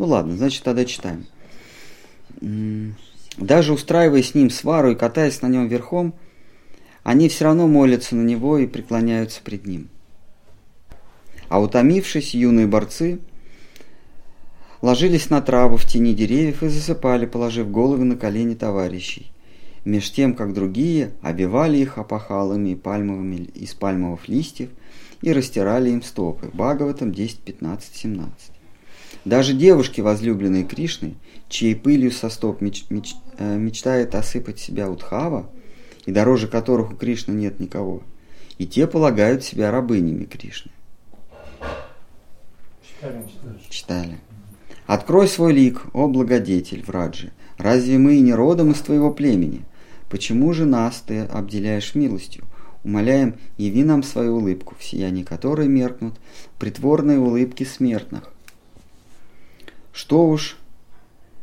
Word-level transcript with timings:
Ну 0.00 0.06
ладно, 0.06 0.34
значит 0.34 0.62
тогда 0.62 0.86
читаем. 0.86 1.26
Даже 3.36 3.74
устраивая 3.74 4.22
с 4.22 4.34
ним 4.34 4.48
свару 4.48 4.92
и 4.92 4.94
катаясь 4.94 5.42
на 5.42 5.46
нем 5.46 5.68
верхом, 5.68 6.14
они 7.02 7.28
все 7.28 7.44
равно 7.44 7.68
молятся 7.68 8.16
на 8.16 8.22
него 8.22 8.56
и 8.56 8.66
преклоняются 8.66 9.42
пред 9.42 9.66
ним. 9.66 9.90
А 11.50 11.60
утомившись, 11.60 12.32
юные 12.32 12.66
борцы 12.66 13.18
ложились 14.80 15.28
на 15.28 15.42
траву 15.42 15.76
в 15.76 15.84
тени 15.84 16.14
деревьев 16.14 16.62
и 16.62 16.68
засыпали, 16.68 17.26
положив 17.26 17.70
головы 17.70 18.04
на 18.06 18.16
колени 18.16 18.54
товарищей, 18.54 19.30
меж 19.84 20.10
тем, 20.10 20.32
как 20.32 20.54
другие 20.54 21.10
обивали 21.20 21.76
их 21.76 21.98
опахалами 21.98 22.70
и 22.70 22.74
пальмовыми, 22.74 23.50
из 23.54 23.74
пальмовых 23.74 24.28
листьев 24.28 24.70
и 25.20 25.30
растирали 25.30 25.90
им 25.90 26.02
стопы. 26.02 26.48
Бхагаватам 26.54 27.12
10, 27.12 27.40
15, 27.40 27.94
17. 27.94 28.59
Даже 29.24 29.52
девушки, 29.52 30.00
возлюбленные 30.00 30.64
Кришны, 30.64 31.16
чьей 31.48 31.76
пылью 31.76 32.10
со 32.10 32.30
стоп 32.30 32.62
меч, 32.62 32.86
меч, 32.88 33.14
э, 33.38 33.56
мечтает 33.56 34.14
осыпать 34.14 34.58
себя 34.58 34.88
Удхава, 34.88 35.50
и 36.06 36.12
дороже 36.12 36.48
которых 36.48 36.92
у 36.92 36.96
Кришны 36.96 37.32
нет 37.32 37.60
никого, 37.60 38.02
и 38.56 38.66
те 38.66 38.86
полагают 38.86 39.44
себя 39.44 39.70
рабынями 39.70 40.24
Кришны. 40.24 40.70
Читали, 42.82 43.24
читали. 43.28 43.58
Читали. 43.68 44.18
Открой 44.86 45.28
свой 45.28 45.52
лик, 45.52 45.82
о 45.92 46.08
благодетель 46.08 46.82
Враджи. 46.82 47.32
Разве 47.58 47.98
мы 47.98 48.18
не 48.20 48.32
родом 48.32 48.72
из 48.72 48.80
твоего 48.80 49.12
племени? 49.12 49.64
Почему 50.08 50.52
же 50.52 50.64
нас 50.64 51.04
ты 51.06 51.20
обделяешь 51.20 51.94
милостью? 51.94 52.44
Умоляем, 52.82 53.36
яви 53.58 53.84
нам 53.84 54.02
свою 54.02 54.36
улыбку, 54.36 54.74
в 54.78 54.82
сиянии 54.82 55.22
которой 55.22 55.68
меркнут 55.68 56.14
притворные 56.58 57.18
улыбки 57.18 57.64
смертных. 57.64 58.32
Что 60.00 60.26
уж 60.26 60.56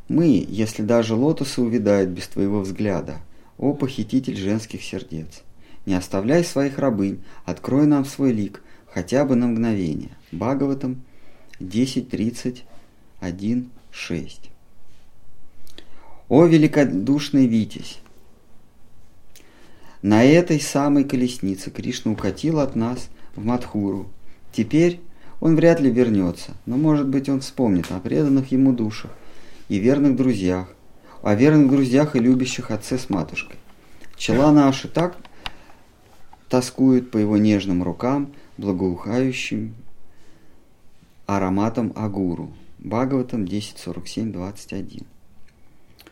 мы, 0.07 0.43
если 0.49 0.81
даже 0.81 1.13
лотосы 1.13 1.61
увядают 1.61 2.09
без 2.09 2.27
твоего 2.27 2.61
взгляда, 2.61 3.19
о 3.59 3.75
похититель 3.75 4.35
женских 4.35 4.81
сердец. 4.83 5.43
Не 5.85 5.93
оставляй 5.93 6.43
своих 6.43 6.79
рабынь, 6.79 7.23
открой 7.45 7.85
нам 7.85 8.03
свой 8.03 8.31
лик, 8.31 8.63
хотя 8.87 9.25
бы 9.25 9.35
на 9.35 9.45
мгновение. 9.45 10.09
Бхагаватам 10.31 11.03
10.30 11.59 12.63
1.6. 13.21 14.31
О 16.27 16.45
великодушный 16.45 17.45
Витязь! 17.45 17.99
На 20.01 20.23
этой 20.23 20.59
самой 20.59 21.03
колеснице 21.03 21.69
Кришна 21.69 22.11
укатил 22.11 22.59
от 22.59 22.75
нас 22.75 23.09
в 23.35 23.45
Мадхуру. 23.45 24.09
Теперь 24.51 24.99
он 25.39 25.55
вряд 25.55 25.79
ли 25.79 25.91
вернется, 25.91 26.51
но 26.65 26.77
может 26.77 27.07
быть 27.07 27.29
он 27.29 27.41
вспомнит 27.41 27.91
о 27.91 27.99
преданных 27.99 28.51
ему 28.51 28.73
душах 28.73 29.11
и 29.69 29.77
верных 29.77 30.15
друзьях, 30.15 30.67
о 31.21 31.35
верных 31.35 31.69
друзьях 31.69 32.15
и 32.15 32.19
любящих 32.19 32.71
отце 32.71 32.97
с 32.97 33.09
матушкой. 33.09 33.57
Чела 34.15 34.51
наши 34.51 34.87
так 34.87 35.17
тоскуют 36.49 37.11
по 37.11 37.17
его 37.17 37.37
нежным 37.37 37.83
рукам, 37.83 38.33
благоухающим 38.57 39.75
ароматом 41.25 41.93
агуру. 41.95 42.51
Бхагаватам 42.79 43.43
10.47.21. 43.43 45.03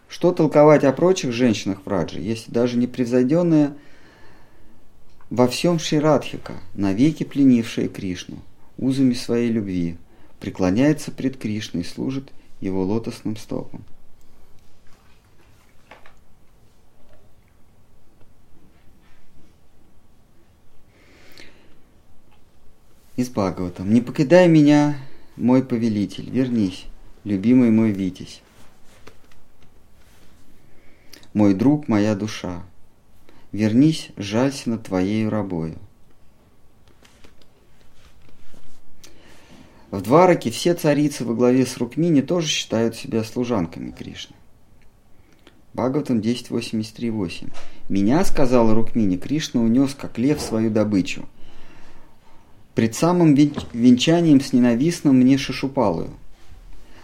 Что 0.07 0.31
толковать 0.31 0.83
о 0.83 0.91
прочих 0.91 1.31
женщинах 1.31 1.79
в 1.85 1.87
Раджи, 1.87 2.19
если 2.19 2.51
даже 2.51 2.77
непревзойденная 2.77 3.75
во 5.29 5.47
всем 5.47 5.79
Ширадхика, 5.79 6.53
навеки 6.73 7.23
пленившая 7.23 7.87
Кришну, 7.87 8.37
узами 8.77 9.13
своей 9.13 9.51
любви, 9.51 9.97
преклоняется 10.39 11.11
пред 11.11 11.37
Кришной 11.37 11.83
и 11.83 11.85
служит 11.85 12.31
его 12.59 12.83
лотосным 12.83 13.37
стопам. 13.37 13.83
Из 23.15 23.29
Бхагаватам. 23.29 23.93
«Не 23.93 24.01
покидай 24.01 24.49
меня, 24.49 24.97
мой 25.37 25.63
повелитель, 25.63 26.29
вернись, 26.29 26.85
любимый 27.23 27.71
мой 27.71 27.91
Витязь. 27.91 28.41
Мой 31.33 31.53
друг, 31.53 31.87
моя 31.87 32.15
душа, 32.15 32.63
вернись, 33.53 34.09
жалься 34.17 34.69
над 34.69 34.83
твоею 34.83 35.29
рабою. 35.29 35.77
В 39.91 40.01
Двараке 40.01 40.49
все 40.51 40.73
царицы 40.73 41.23
во 41.23 41.33
главе 41.33 41.65
с 41.65 41.77
Рукмини 41.77 42.21
тоже 42.21 42.47
считают 42.47 42.95
себя 42.95 43.23
служанками 43.23 43.91
Кришны. 43.91 44.35
Бхагаватам 45.73 46.19
10.83.8. 46.19 47.51
«Меня,— 47.89 48.23
сказала 48.25 48.73
Рукмини,— 48.73 49.17
Кришна 49.17 49.61
унес, 49.61 49.93
как 49.93 50.17
лев, 50.17 50.41
свою 50.41 50.71
добычу, 50.71 51.25
пред 52.75 52.95
самым 52.95 53.35
венчанием 53.35 54.41
с 54.41 54.53
ненавистным 54.53 55.17
мне 55.17 55.37
Шишупалую, 55.37 56.11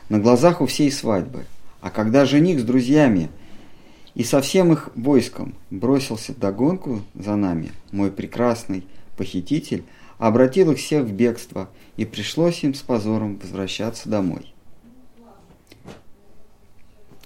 на 0.09 0.19
глазах 0.19 0.61
у 0.61 0.65
всей 0.65 0.91
свадьбы. 0.91 1.45
А 1.81 1.89
когда 1.89 2.25
жених 2.25 2.59
с 2.59 2.63
друзьями 2.63 3.29
и 4.13 4.23
со 4.23 4.41
всем 4.41 4.71
их 4.71 4.89
войском 4.95 5.55
бросился 5.69 6.33
догонку 6.33 7.01
за 7.15 7.35
нами, 7.35 7.71
мой 7.91 8.11
прекрасный 8.11 8.85
похититель 9.17 9.83
обратил 10.21 10.71
их 10.71 10.77
всех 10.77 11.05
в 11.05 11.11
бегство, 11.11 11.67
и 11.97 12.05
пришлось 12.05 12.63
им 12.63 12.75
с 12.75 12.81
позором 12.81 13.39
возвращаться 13.41 14.07
домой. 14.07 14.53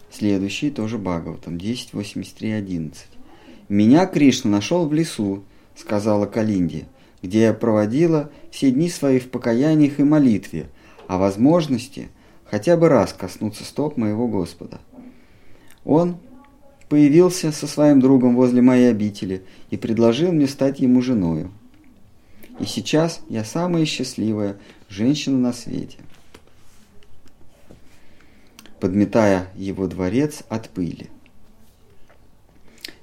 Следующий 0.10 0.72
тоже 0.72 0.98
Бхагаватам 0.98 1.58
10.83.11. 1.58 2.94
«Меня 3.68 4.06
Кришна 4.06 4.50
нашел 4.50 4.88
в 4.88 4.94
лесу»,— 4.94 5.44
сказала 5.76 6.26
Калинди,— 6.26 6.86
где 7.22 7.42
я 7.42 7.54
проводила 7.54 8.32
все 8.50 8.72
дни 8.72 8.90
свои 8.90 9.20
в 9.20 9.30
покаяниях 9.30 10.00
и 10.00 10.04
молитве, 10.04 10.68
о 11.08 11.18
возможности 11.18 12.08
хотя 12.46 12.78
бы 12.78 12.88
раз 12.88 13.12
коснуться 13.12 13.66
стоп 13.66 13.98
моего 13.98 14.30
Господа. 14.30 14.80
Он 15.84 16.16
появился 16.88 17.52
со 17.52 17.68
своим 17.68 18.00
другом 18.00 18.38
возле 18.38 18.62
моей 18.62 18.90
обители 18.90 19.44
и 19.70 19.76
предложил 19.76 20.32
мне 20.32 20.48
стать 20.48 20.80
ему 20.80 21.02
женою. 21.02 21.52
И 22.60 22.66
сейчас 22.66 23.22
я 23.28 23.44
самая 23.44 23.86
счастливая 23.86 24.58
женщина 24.90 25.38
на 25.38 25.54
свете. 25.54 25.98
Подметая 28.80 29.50
его 29.56 29.88
дворец 29.88 30.44
от 30.50 30.70
пыли. 30.70 31.10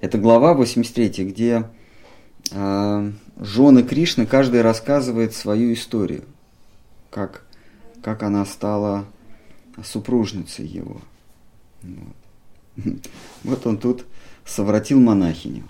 Это 0.01 0.19
глава 0.19 0.55
83, 0.55 1.25
где 1.25 1.69
э, 2.51 3.13
жены 3.39 3.83
Кришны, 3.83 4.27
каждый 4.27 4.63
рассказывает 4.63 5.35
свою 5.35 5.73
историю, 5.75 6.25
как, 7.11 7.45
как 8.03 8.23
она 8.23 8.45
стала 8.45 9.07
супружницей 9.85 10.67
его. 10.67 11.01
Вот. 11.83 12.17
вот 13.45 13.67
он 13.67 13.79
тут 13.79 14.07
совратил 14.45 15.01
монахиню. 15.01 15.65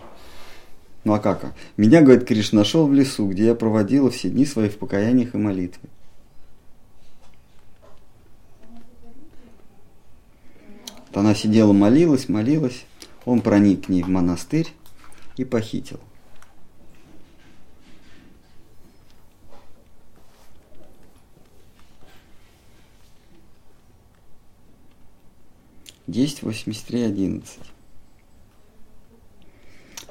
Ну 1.05 1.15
а 1.15 1.19
как? 1.19 1.55
Меня, 1.77 2.01
говорит, 2.01 2.27
Кришна 2.27 2.61
нашел 2.61 2.87
в 2.87 2.93
лесу, 2.93 3.29
где 3.29 3.47
я 3.47 3.55
проводила 3.55 4.11
все 4.11 4.31
дни 4.31 4.47
свои 4.47 4.69
в 4.69 4.79
покаяниях 4.79 5.35
и 5.35 5.39
молитве. 5.39 5.89
Вот 11.09 11.17
она 11.17 11.35
сидела, 11.35 11.73
молилась, 11.73 12.29
молилась. 12.29 12.85
Он 13.25 13.41
проник 13.41 13.87
к 13.87 13.89
ней 13.89 14.03
в 14.03 14.09
монастырь 14.09 14.69
и 15.37 15.45
похитил. 15.45 16.01
10.83.11. 26.13 27.43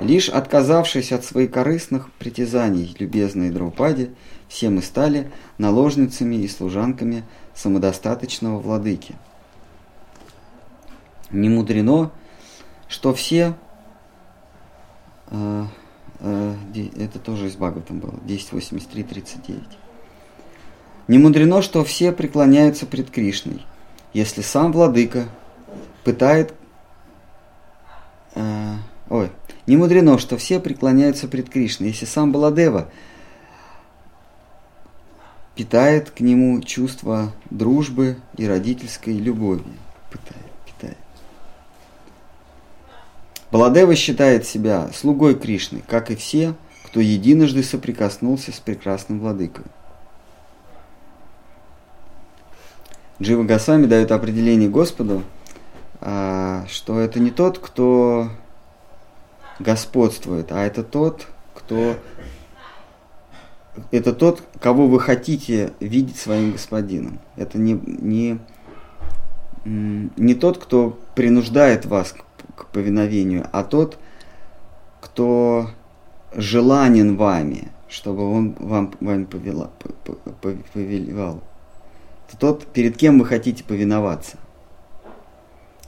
Лишь 0.02 0.30
отказавшись 0.30 1.12
от 1.12 1.24
своих 1.24 1.52
корыстных 1.52 2.12
притязаний, 2.14 2.96
любезные 2.98 3.52
Драупади, 3.52 4.10
все 4.48 4.72
мы 4.72 4.82
стали 4.82 5.32
наложницами 5.60 6.38
и 6.38 6.48
служанками 6.48 7.24
самодостаточного 7.54 8.60
владыки. 8.60 9.14
Не 11.30 11.50
мудрено, 11.50 12.12
что 12.88 13.14
все... 13.14 13.54
Э, 15.30 15.66
э, 16.20 16.56
это 16.98 17.20
тоже 17.20 17.48
из 17.48 17.56
Бхагаватам 17.56 18.00
было, 18.00 18.16
10.83.39. 18.26 19.62
Не 21.10 21.20
мудрено, 21.20 21.62
что 21.62 21.84
все 21.84 22.12
преклоняются 22.12 22.88
пред 22.88 23.12
Кришной, 23.12 23.64
если 24.14 24.42
сам 24.42 24.72
владыка 24.72 25.26
пытает... 26.04 26.56
Э, 28.34 28.78
ой, 29.08 29.30
не 29.72 29.78
мудрено, 29.78 30.18
что 30.18 30.38
все 30.38 30.60
преклоняются 30.60 31.30
пред 31.30 31.50
Кришной. 31.50 31.88
Если 31.90 32.04
сам 32.04 32.34
Баладева 32.34 32.90
питает 35.56 36.10
к 36.10 36.20
нему 36.20 36.60
чувство 36.62 37.32
дружбы 37.50 38.18
и 38.36 38.46
родительской 38.46 39.14
любови. 39.14 39.64
Питает, 40.12 40.52
питает. 40.66 40.98
Баладева 43.50 43.96
считает 43.96 44.46
себя 44.46 44.90
слугой 44.94 45.36
Кришны, 45.36 45.82
как 45.88 46.12
и 46.12 46.18
все, 46.18 46.54
кто 46.84 47.00
единожды 47.00 47.64
соприкоснулся 47.64 48.52
с 48.52 48.60
прекрасным 48.60 49.22
владыкой. 49.22 49.64
Джива 53.22 53.44
Гасами 53.44 53.86
дает 53.86 54.12
определение 54.12 54.68
Господу, 54.68 55.24
а, 56.02 56.66
что 56.68 57.00
это 57.00 57.22
не 57.22 57.32
тот, 57.32 57.58
кто 57.58 58.32
господствует, 59.62 60.52
а 60.52 60.64
это 60.64 60.84
тот, 60.84 61.28
кто 61.54 61.96
это 63.92 64.14
тот, 64.14 64.44
кого 64.60 64.88
вы 64.88 65.00
хотите 65.00 65.74
видеть 65.80 66.18
своим 66.18 66.52
господином. 66.52 67.20
Это 67.36 67.58
не, 67.58 67.74
не, 67.74 68.40
не 69.66 70.36
тот, 70.36 70.58
кто 70.58 71.00
принуждает 71.16 71.86
вас 71.86 72.14
к, 72.14 72.24
к 72.56 72.66
повиновению, 72.68 73.48
а 73.52 73.64
тот, 73.64 73.98
кто 75.00 75.70
желанен 76.36 77.16
вами, 77.16 77.70
чтобы 77.88 78.30
он 78.30 78.56
вам, 78.60 78.94
вами 79.00 79.26
повела, 79.26 79.72
повелевал. 80.42 81.42
Это 82.28 82.38
тот, 82.38 82.68
перед 82.68 82.98
кем 82.98 83.20
вы 83.20 83.26
хотите 83.26 83.64
повиноваться. 83.64 84.38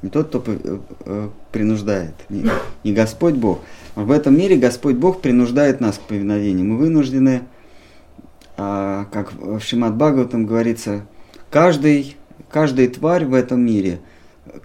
Не 0.03 0.09
тот, 0.09 0.27
кто 0.27 0.43
э, 0.45 0.79
э, 1.05 1.29
принуждает, 1.51 2.13
не, 2.29 2.45
не 2.83 2.93
Господь 2.93 3.35
Бог. 3.35 3.59
В 3.95 4.11
этом 4.11 4.37
мире 4.37 4.57
Господь 4.57 4.95
Бог 4.95 5.21
принуждает 5.21 5.79
нас 5.79 5.97
к 5.97 6.01
повиновению. 6.01 6.65
Мы 6.65 6.77
вынуждены 6.77 7.43
а, 8.55 9.05
как 9.05 9.33
в 9.33 9.59
Шимат 9.61 9.95
Бхагаватам 9.95 10.45
говорится, 10.45 11.05
каждый, 11.49 12.17
каждая 12.49 12.87
тварь 12.87 13.25
в 13.25 13.33
этом 13.33 13.61
мире, 13.61 13.99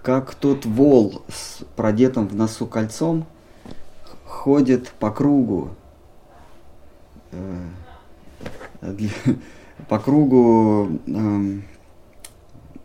как 0.03 0.35
тот 0.35 0.65
вол 0.65 1.23
с 1.27 1.63
продетым 1.75 2.27
в 2.27 2.35
носу 2.35 2.67
кольцом, 2.67 3.25
ходит 4.25 4.89
по 4.99 5.09
кругу, 5.09 5.69
э, 7.31 8.89
по 9.87 9.99
кругу 9.99 10.99
эм, 11.07 11.63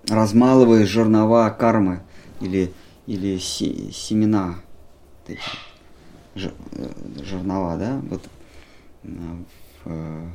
размалывая 0.09 0.87
жернова 0.87 1.51
кармы 1.51 2.01
или, 2.45 2.73
или 3.07 3.39
семена, 3.39 4.57
эти, 5.27 5.41
э, 6.37 6.51
жернова, 7.23 7.77
да, 7.77 8.01
вот 8.09 8.23
э, 9.03 9.09
в, 9.85 10.31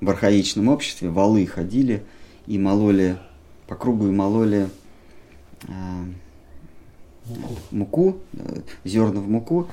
в 0.00 0.10
архаичном 0.10 0.68
обществе 0.68 1.10
валы 1.10 1.46
ходили 1.46 2.04
и 2.46 2.58
мололи 2.58 3.18
по 3.66 3.74
кругу 3.74 4.08
и 4.08 4.10
мололи 4.10 4.68
э, 5.66 5.72
муку, 7.26 7.58
муку 7.70 8.16
э, 8.34 8.60
зерна 8.84 9.20
в 9.20 9.28
муку. 9.28 9.68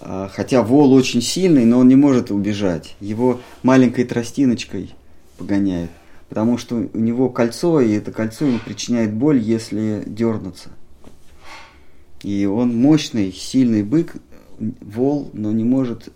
Э, 0.00 0.28
хотя 0.32 0.62
вол 0.62 0.92
очень 0.92 1.20
сильный, 1.20 1.64
но 1.64 1.78
он 1.78 1.88
не 1.88 1.96
может 1.96 2.30
убежать. 2.30 2.96
Его 3.00 3.40
маленькой 3.62 4.04
тростиночкой 4.04 4.94
погоняет. 5.36 5.90
Потому 6.30 6.58
что 6.58 6.76
у 6.76 6.98
него 6.98 7.28
кольцо, 7.28 7.80
и 7.80 7.92
это 7.92 8.12
кольцо 8.12 8.46
ему 8.46 8.60
причиняет 8.60 9.12
боль, 9.12 9.40
если 9.40 10.04
дернуться. 10.06 10.70
И 12.22 12.46
он 12.46 12.76
мощный, 12.76 13.32
сильный 13.32 13.82
бык, 13.82 14.14
вол, 14.80 15.30
но 15.32 15.50
не 15.50 15.64
может 15.64 16.10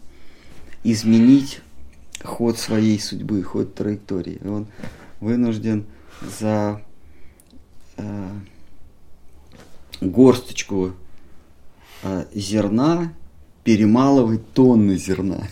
изменить 0.85 1.61
ход 2.23 2.59
своей 2.59 3.01
судьбы, 3.01 3.43
ход 3.43 3.75
траектории. 3.75 4.41
Он 4.47 4.69
вынужден 5.21 5.85
за 6.39 6.81
э, 7.97 8.31
горсточку 10.01 10.93
э, 12.05 12.27
зерна 12.35 13.13
перемалывать 13.65 14.53
тонны 14.53 14.97
зерна. 14.97 15.49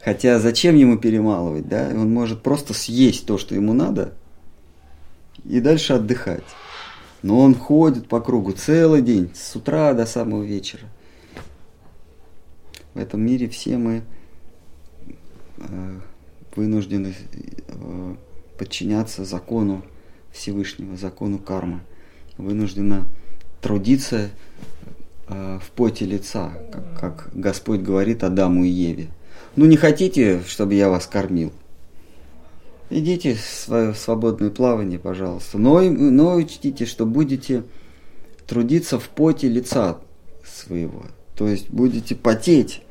Хотя 0.00 0.38
зачем 0.38 0.76
ему 0.76 0.96
перемалывать, 0.96 1.68
да? 1.68 1.90
Он 1.92 2.12
может 2.12 2.42
просто 2.42 2.72
съесть 2.74 3.26
то, 3.26 3.36
что 3.36 3.54
ему 3.54 3.72
надо, 3.72 4.14
и 5.44 5.60
дальше 5.60 5.94
отдыхать. 5.94 6.44
Но 7.22 7.40
он 7.40 7.54
ходит 7.54 8.08
по 8.08 8.20
кругу 8.20 8.52
целый 8.52 9.02
день, 9.02 9.30
с 9.34 9.56
утра 9.56 9.92
до 9.92 10.06
самого 10.06 10.42
вечера. 10.44 10.84
В 12.94 12.98
этом 12.98 13.20
мире 13.20 13.48
все 13.48 13.76
мы 13.76 14.02
Э, 15.60 15.98
вынуждены 16.54 17.14
э, 17.68 18.14
подчиняться 18.58 19.24
закону 19.24 19.84
Всевышнего, 20.32 20.96
закону 20.96 21.38
кармы. 21.38 21.80
Вынуждена 22.36 23.06
трудиться 23.60 24.30
э, 25.28 25.58
в 25.62 25.70
поте 25.72 26.04
лица, 26.04 26.52
как, 26.98 27.30
Господь 27.32 27.80
говорит 27.80 28.24
Адаму 28.24 28.64
и 28.64 28.68
Еве. 28.68 29.08
Ну 29.58 29.66
не 29.66 29.76
хотите, 29.76 30.40
чтобы 30.46 30.74
я 30.74 30.88
вас 30.88 31.08
кормил? 31.08 31.52
Идите 32.90 33.34
в 33.34 33.40
свое 33.40 33.92
свободное 33.92 34.50
плавание, 34.50 35.00
пожалуйста. 35.00 35.58
Но, 35.58 35.80
но 35.80 36.36
учтите, 36.36 36.86
что 36.86 37.04
будете 37.04 37.64
трудиться 38.46 39.00
в 39.00 39.08
поте 39.08 39.48
лица 39.48 39.98
своего. 40.44 41.06
То 41.34 41.48
есть 41.48 41.70
будете 41.70 42.14
потеть 42.14 42.82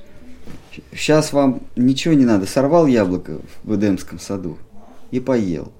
Сейчас 0.91 1.31
вам 1.31 1.61
ничего 1.77 2.13
не 2.13 2.25
надо. 2.25 2.45
Сорвал 2.45 2.85
яблоко 2.85 3.39
в 3.63 3.73
Эдемском 3.73 4.19
саду 4.19 4.57
и 5.09 5.21
поел. 5.21 5.71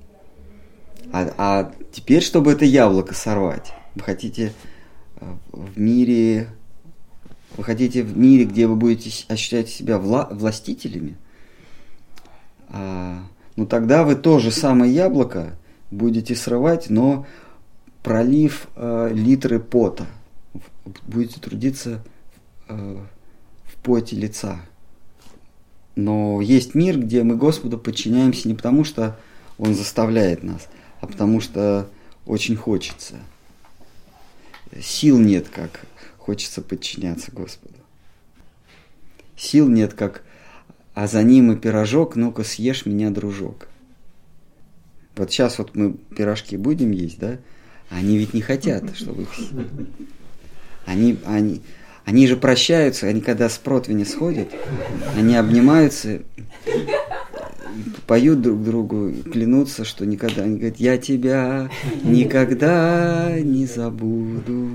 А, 1.12 1.34
а 1.38 1.74
теперь, 1.92 2.24
чтобы 2.24 2.54
это 2.54 2.64
яблоко 2.64 3.14
сорвать, 3.14 3.74
вы 3.94 4.04
хотите 4.04 4.54
э, 5.18 5.26
в 5.52 5.78
мире, 5.78 6.48
вы 7.56 7.64
хотите 7.64 8.04
в 8.04 8.18
мире, 8.18 8.46
где 8.46 8.68
вы 8.68 8.76
будете 8.76 9.12
ощущать 9.28 9.70
себя 9.70 9.98
вла, 9.98 10.28
властителями, 10.32 11.16
а, 12.70 13.24
ну 13.56 13.66
тогда 13.66 14.04
вы 14.04 14.16
то 14.16 14.40
же 14.40 14.52
самое 14.52 14.94
яблоко 14.94 15.58
будете 15.92 16.36
срывать, 16.36 16.90
но 16.90 17.26
пролив 18.04 18.68
э, 18.76 19.10
литры 19.14 19.60
пота, 19.60 20.06
будете 21.06 21.40
трудиться 21.40 22.04
э, 22.68 22.98
в 23.66 23.76
поте 23.84 24.16
лица. 24.16 24.62
Но 25.96 26.42
есть 26.42 26.76
мир, 26.76 27.00
где 27.00 27.24
мы 27.24 27.36
Господу 27.36 27.78
подчиняемся 27.78 28.48
не 28.48 28.54
потому, 28.54 28.84
что 28.84 29.20
Он 29.58 29.74
заставляет 29.74 30.44
нас, 30.44 30.68
а 31.02 31.08
потому 31.08 31.42
что 31.42 31.90
очень 32.26 32.56
хочется. 32.56 33.16
Сил 34.80 35.18
нет, 35.18 35.48
как 35.50 35.86
хочется 36.28 36.62
подчиняться 36.62 37.32
Господу. 37.32 37.80
Сил 39.38 39.70
нет, 39.70 39.94
как 39.94 40.24
а 40.94 41.08
за 41.08 41.24
ним 41.24 41.54
и 41.54 41.56
пирожок, 41.56 42.18
ну-ка 42.18 42.44
съешь 42.44 42.86
меня, 42.86 43.12
дружок. 43.12 43.70
Вот 45.16 45.32
сейчас 45.32 45.58
вот 45.58 45.74
мы 45.74 45.94
пирожки 45.94 46.58
будем 46.58 46.92
есть, 46.92 47.18
да? 47.18 47.38
Они 47.90 48.18
ведь 48.18 48.34
не 48.34 48.42
хотят, 48.42 48.84
чтобы 48.98 49.22
их... 49.22 49.30
Они, 50.86 51.18
они, 51.26 51.62
они 52.04 52.28
же 52.28 52.36
прощаются, 52.36 53.08
они 53.08 53.22
когда 53.22 53.48
с 53.48 53.58
противня 53.58 54.06
сходят, 54.06 54.50
они 55.16 55.36
обнимаются, 55.36 56.24
поют 58.06 58.42
друг 58.42 58.64
другу, 58.64 59.14
клянутся, 59.32 59.86
что 59.86 60.06
никогда, 60.06 60.44
они 60.44 60.58
говорят, 60.58 60.78
я 60.78 60.98
тебя 60.98 61.70
никогда 62.04 63.40
не 63.40 63.66
забуду. 63.66 64.72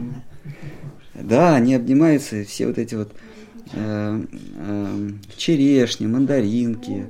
Да, 1.22 1.54
они 1.54 1.74
обнимаются, 1.74 2.44
все 2.44 2.66
вот 2.66 2.78
эти 2.78 2.96
вот 2.96 3.12
э, 3.72 4.24
э, 4.56 5.10
черешни, 5.36 6.06
мандаринки, 6.06 7.06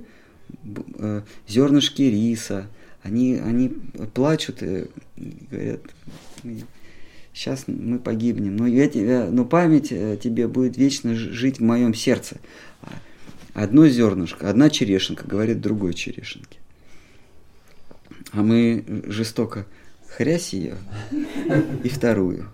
э, 0.98 1.22
зернышки 1.48 2.02
риса, 2.02 2.66
они, 3.02 3.36
они 3.36 3.68
плачут 4.14 4.62
и 4.62 4.86
говорят, 5.50 5.80
сейчас 7.32 7.64
мы 7.66 7.98
погибнем, 7.98 8.56
но, 8.56 8.66
я 8.66 8.86
тебя, 8.86 9.28
но 9.30 9.46
память 9.46 9.90
э, 9.90 10.18
тебе 10.22 10.46
будет 10.46 10.76
вечно 10.76 11.14
жить 11.14 11.58
в 11.58 11.62
моем 11.62 11.94
сердце. 11.94 12.36
Одно 13.54 13.88
зернышко, 13.88 14.48
одна 14.50 14.68
черешенка 14.68 15.26
говорит 15.26 15.60
другой 15.60 15.94
черешенке. 15.94 16.58
А 18.32 18.42
мы 18.42 18.84
жестоко 19.06 19.66
хрясь 20.06 20.52
ее 20.52 20.76
и 21.82 21.88
вторую. 21.88 22.50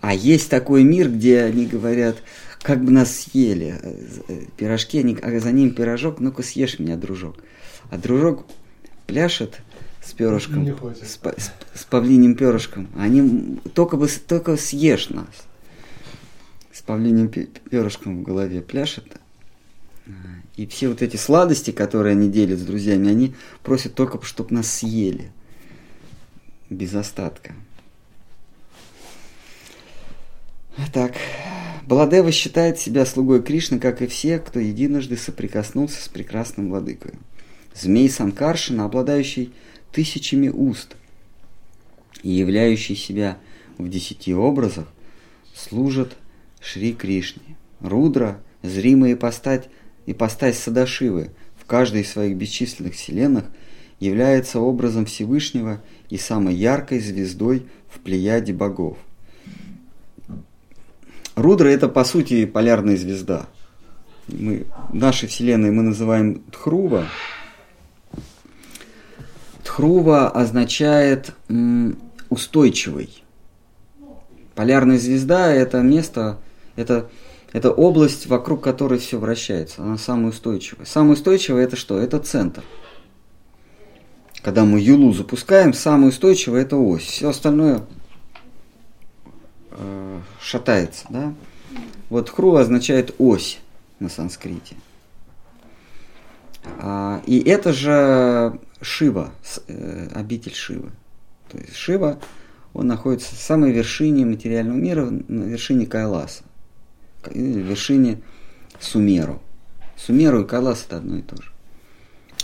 А 0.00 0.14
есть 0.14 0.50
такой 0.50 0.82
мир, 0.82 1.08
где 1.08 1.42
они 1.42 1.66
говорят, 1.66 2.16
как 2.60 2.84
бы 2.84 2.90
нас 2.90 3.14
съели. 3.14 3.80
Пирожки, 4.56 4.98
они, 4.98 5.16
а 5.22 5.38
за 5.38 5.52
ним 5.52 5.74
пирожок, 5.74 6.18
ну-ка 6.20 6.42
съешь 6.42 6.78
меня, 6.78 6.96
дружок. 6.96 7.36
А 7.90 7.98
дружок 7.98 8.46
пляшет– 9.06 9.60
с 10.04 10.12
перышком, 10.12 10.66
с, 10.66 11.02
с, 11.02 11.52
с 11.74 11.84
павлиним 11.84 12.34
перышком. 12.34 12.88
Они 12.96 13.58
только 13.74 13.96
бы 13.96 14.08
только 14.08 14.56
съешь 14.56 15.10
нас. 15.10 15.28
С 16.72 16.82
павлиним 16.82 17.28
перышком 17.28 18.20
в 18.20 18.22
голове 18.22 18.62
пляшет. 18.62 19.06
И 20.56 20.66
все 20.66 20.88
вот 20.88 21.00
эти 21.00 21.16
сладости, 21.16 21.70
которые 21.70 22.12
они 22.12 22.28
делят 22.28 22.58
с 22.58 22.62
друзьями, 22.62 23.08
они 23.08 23.34
просят 23.62 23.94
только, 23.94 24.22
чтобы 24.24 24.54
нас 24.54 24.70
съели. 24.70 25.30
Без 26.68 26.94
остатка. 26.94 27.54
Так, 30.90 31.14
Баладева 31.86 32.32
считает 32.32 32.78
себя 32.78 33.04
слугой 33.04 33.42
Кришны, 33.42 33.78
как 33.78 34.02
и 34.02 34.06
все, 34.06 34.38
кто 34.38 34.60
единожды 34.60 35.16
соприкоснулся 35.16 36.02
с 36.02 36.08
прекрасным 36.08 36.70
владыкой. 36.70 37.14
Змей 37.74 38.08
Санкаршина, 38.08 38.84
обладающий 38.84 39.52
тысячами 39.92 40.48
уст 40.48 40.96
и 42.22 42.30
являющий 42.30 42.94
себя 42.94 43.38
в 43.78 43.88
десяти 43.88 44.34
образах, 44.34 44.86
служат 45.54 46.16
Шри 46.60 46.92
Кришне. 46.92 47.56
Рудра, 47.80 48.40
зримая 48.62 49.14
ипостать, 49.14 49.68
ипостась 50.06 50.58
Садашивы 50.58 51.30
в 51.56 51.64
каждой 51.66 52.02
из 52.02 52.10
своих 52.10 52.36
бесчисленных 52.36 52.94
вселенных, 52.94 53.44
является 53.98 54.60
образом 54.60 55.06
Всевышнего 55.06 55.82
и 56.10 56.18
самой 56.18 56.54
яркой 56.54 57.00
звездой 57.00 57.66
в 57.88 58.00
плеяде 58.00 58.52
богов. 58.52 58.98
Рудра– 61.34 61.68
это, 61.70 61.88
по 61.88 62.04
сути, 62.04 62.44
полярная 62.44 62.96
звезда. 62.96 63.46
Мы, 64.28 64.66
нашей 64.92 65.28
Вселенной 65.28 65.70
мы 65.70 65.82
называем 65.82 66.42
Тхрува. 66.50 67.06
Тхрува 69.64 70.28
означает 70.28 71.34
устойчивый. 72.28 73.22
Полярная 74.54 74.98
звезда– 74.98 75.50
это 75.54 75.80
место, 75.80 76.38
это, 76.76 77.08
это 77.52 77.70
область, 77.70 78.26
вокруг 78.26 78.62
которой 78.62 78.98
все 78.98 79.18
вращается. 79.18 79.82
Она 79.82 79.96
самая 79.96 80.28
устойчивая. 80.28 80.84
Самая 80.84 81.14
устойчивая– 81.14 81.64
это 81.64 81.76
что? 81.76 81.98
Это 81.98 82.18
центр. 82.18 82.62
Когда 84.42 84.64
мы 84.64 84.80
Юлу 84.80 85.12
запускаем, 85.14 85.72
самое 85.72 86.08
устойчивое– 86.08 86.62
это 86.62 86.76
ось. 86.76 87.04
Все 87.04 87.30
остальное 87.30 87.82
э, 89.76 90.20
шатается. 90.40 91.06
Да? 91.10 91.34
Вот 92.08 92.30
хру 92.30 92.54
означает 92.56 93.14
ось 93.18 93.60
на 93.98 94.08
санскрите. 94.08 94.76
А, 96.78 97.22
и 97.26 97.40
это 97.40 97.72
же 97.72 98.58
Шива, 98.80 99.32
э, 99.68 100.08
обитель 100.14 100.54
Шивы. 100.54 100.90
То 101.50 101.58
есть 101.58 101.74
Шива, 101.74 102.18
он 102.72 102.86
находится 102.86 103.34
в 103.34 103.38
самой 103.38 103.72
вершине 103.72 104.24
материального 104.24 104.76
мира, 104.76 105.04
на 105.10 105.44
вершине 105.44 105.86
Кайласа, 105.86 106.44
на 107.26 107.58
вершине 107.58 108.22
Сумеру. 108.80 109.40
Сумеру 109.96 110.42
и 110.42 110.46
Кайлас 110.46 110.84
это 110.86 110.98
одно 110.98 111.18
и 111.18 111.22
то 111.22 111.40
же. 111.40 111.50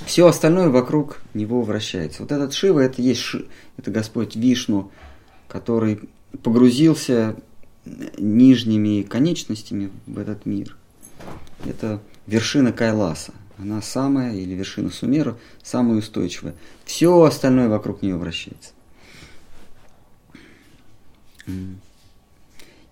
Все 0.07 0.27
остальное 0.27 0.69
вокруг 0.69 1.21
него 1.35 1.63
вращается. 1.63 2.23
Вот 2.23 2.31
этот 2.31 2.53
Шива, 2.53 2.81
это 2.81 3.03
есть 3.03 3.21
Ши, 3.21 3.47
это 3.77 3.91
Господь 3.91 4.37
Вишну, 4.37 4.93
который 5.49 6.09
погрузился 6.43 7.37
нижними 8.19 9.03
конечностями 9.03 9.91
в 10.07 10.19
этот 10.19 10.47
мир. 10.47 10.77
Это 11.67 12.01
вершина 12.27 12.73
Кайласа. 12.73 13.33
Она 13.59 13.83
самая, 13.83 14.35
или 14.35 14.55
вершина 14.55 14.91
Сумера, 14.91 15.37
самая 15.63 15.99
устойчивая. 15.99 16.55
Все 16.85 17.23
остальное 17.23 17.69
вокруг 17.69 18.03
нее 18.03 18.17
вращается. 18.17 18.71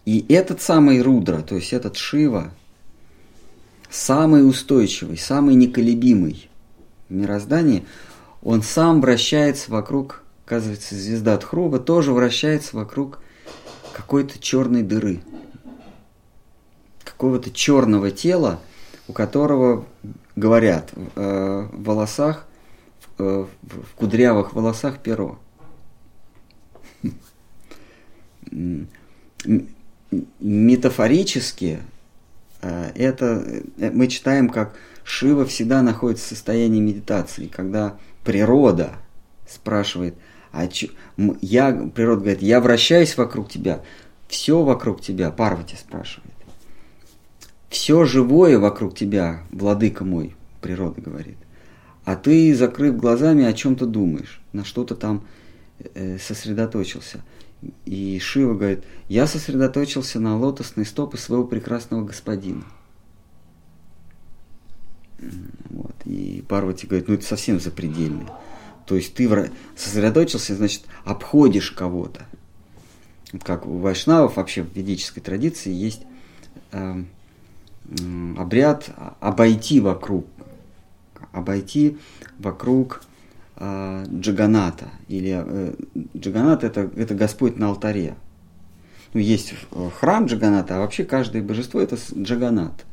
И 0.04 0.24
этот 0.28 0.60
самый 0.62 1.02
Рудра, 1.02 1.42
то 1.42 1.56
есть 1.56 1.72
этот 1.72 1.96
Шива, 1.96 2.52
самый 3.90 4.48
устойчивый, 4.48 5.18
самый 5.18 5.54
неколебимый 5.54 6.48
в 7.08 7.14
мироздании, 7.14 7.84
он 8.42 8.62
сам 8.62 9.00
вращается 9.00 9.70
вокруг, 9.70 10.22
оказывается, 10.44 10.94
звезда 10.94 11.36
Тхрува 11.36 11.78
тоже 11.78 12.12
вращается 12.12 12.76
вокруг 12.76 13.20
какой-то 13.96 14.38
черной 14.38 14.82
дыры, 14.82 15.22
какого-то 17.02 17.50
черного 17.50 18.10
тела, 18.10 18.60
у 19.08 19.14
которого, 19.14 19.86
говорят, 20.36 20.92
э, 20.94 21.68
в 21.72 21.82
волосах, 21.82 22.46
э, 23.18 23.46
в 23.62 23.94
кудрявых 23.94 24.52
волосах 24.52 24.98
перо. 24.98 25.38
Метафорически 30.40 31.80
э, 32.60 32.92
это 32.96 33.62
мы 33.78 34.08
читаем 34.08 34.50
как 34.50 34.76
Шива 35.04 35.46
всегда 35.46 35.80
находится 35.80 36.26
в 36.26 36.28
состоянии 36.28 36.80
медитации, 36.80 37.46
когда 37.46 37.96
природа 38.24 38.92
спрашивает, 39.48 40.16
а 40.56 40.68
ч... 40.68 40.90
я, 41.42 41.90
природа 41.94 42.22
говорит, 42.22 42.42
я 42.42 42.60
вращаюсь 42.60 43.16
вокруг 43.18 43.50
тебя, 43.50 43.82
все 44.26 44.62
вокруг 44.62 45.02
тебя, 45.02 45.30
Парвати 45.30 45.76
спрашивает. 45.76 46.32
Все 47.68 48.06
живое 48.06 48.58
вокруг 48.58 48.96
тебя, 48.96 49.42
владыка 49.50 50.04
мой, 50.04 50.34
природа 50.62 51.02
говорит. 51.02 51.36
А 52.06 52.16
ты, 52.16 52.54
закрыв 52.54 52.96
глазами, 52.96 53.44
о 53.44 53.52
чем-то 53.52 53.84
думаешь, 53.84 54.40
на 54.54 54.64
что-то 54.64 54.94
там 54.94 55.26
э, 55.94 56.16
сосредоточился. 56.18 57.22
И 57.84 58.18
Шива 58.18 58.54
говорит, 58.54 58.84
я 59.08 59.26
сосредоточился 59.26 60.20
на 60.20 60.38
лотосной 60.38 60.86
стопы 60.86 61.18
своего 61.18 61.44
прекрасного 61.44 62.04
господина. 62.04 62.64
Вот. 65.68 65.96
И 66.06 66.42
Парвати 66.48 66.86
говорит, 66.86 67.08
ну 67.08 67.14
это 67.14 67.26
совсем 67.26 67.60
запредельно. 67.60 68.30
То 68.86 68.94
есть 68.94 69.14
ты 69.14 69.28
сосредоточился, 69.74 70.54
значит, 70.54 70.84
обходишь 71.04 71.72
кого-то. 71.72 72.24
Как 73.42 73.66
у 73.66 73.78
вайшнавов 73.78 74.36
вообще 74.36 74.62
в 74.62 74.72
ведической 74.74 75.22
традиции 75.22 75.72
есть 75.72 76.02
э, 76.70 77.02
обряд 78.38 78.88
обойти 79.20 79.80
вокруг, 79.80 80.26
обойти 81.32 81.98
вокруг 82.38 83.02
э, 83.56 84.06
Джаганата. 84.08 84.90
Или 85.08 85.42
э, 85.44 85.74
Джаганат 86.16 86.62
это, 86.62 86.88
это 86.94 87.14
Господь 87.14 87.56
на 87.56 87.68
алтаре. 87.68 88.14
Ну, 89.12 89.20
есть 89.20 89.54
храм 89.98 90.26
Джаганата, 90.26 90.76
а 90.76 90.80
вообще 90.80 91.04
каждое 91.04 91.42
божество 91.42 91.80
это 91.80 91.96
Джаганат. 92.14 92.84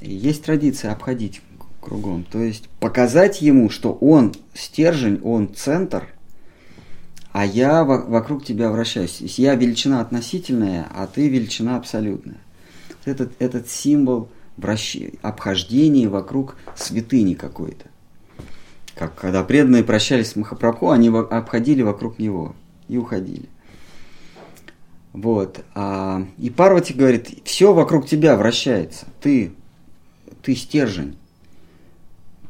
И 0.00 0.12
есть 0.12 0.44
традиция 0.44 0.92
обходить 0.92 1.40
кругом. 1.88 2.24
То 2.24 2.38
есть 2.38 2.68
показать 2.80 3.40
ему, 3.40 3.70
что 3.70 3.92
он 3.92 4.34
стержень, 4.54 5.20
он 5.24 5.54
центр, 5.54 6.08
а 7.32 7.44
я 7.44 7.84
вокруг 7.84 8.44
тебя 8.44 8.70
вращаюсь. 8.70 9.12
То 9.12 9.24
есть 9.24 9.38
я 9.38 9.54
величина 9.54 10.00
относительная, 10.00 10.86
а 10.94 11.06
ты 11.06 11.28
величина 11.28 11.76
абсолютная. 11.76 12.38
Этот, 13.04 13.32
этот 13.38 13.68
символ 13.68 14.28
вращ... 14.56 14.96
обхождения 15.22 16.08
вокруг 16.08 16.56
святыни 16.76 17.34
какой-то. 17.34 17.86
Как 18.94 19.14
когда 19.14 19.44
преданные 19.44 19.84
прощались 19.84 20.30
с 20.30 20.36
Махапрабху, 20.36 20.90
они 20.90 21.08
обходили 21.08 21.82
вокруг 21.82 22.18
него 22.18 22.54
и 22.88 22.98
уходили. 22.98 23.48
Вот. 25.12 25.64
А, 25.74 26.26
и 26.38 26.50
Парвати 26.50 26.92
говорит, 26.92 27.28
все 27.44 27.72
вокруг 27.72 28.06
тебя 28.06 28.36
вращается. 28.36 29.06
Ты, 29.20 29.52
ты 30.42 30.54
стержень. 30.54 31.16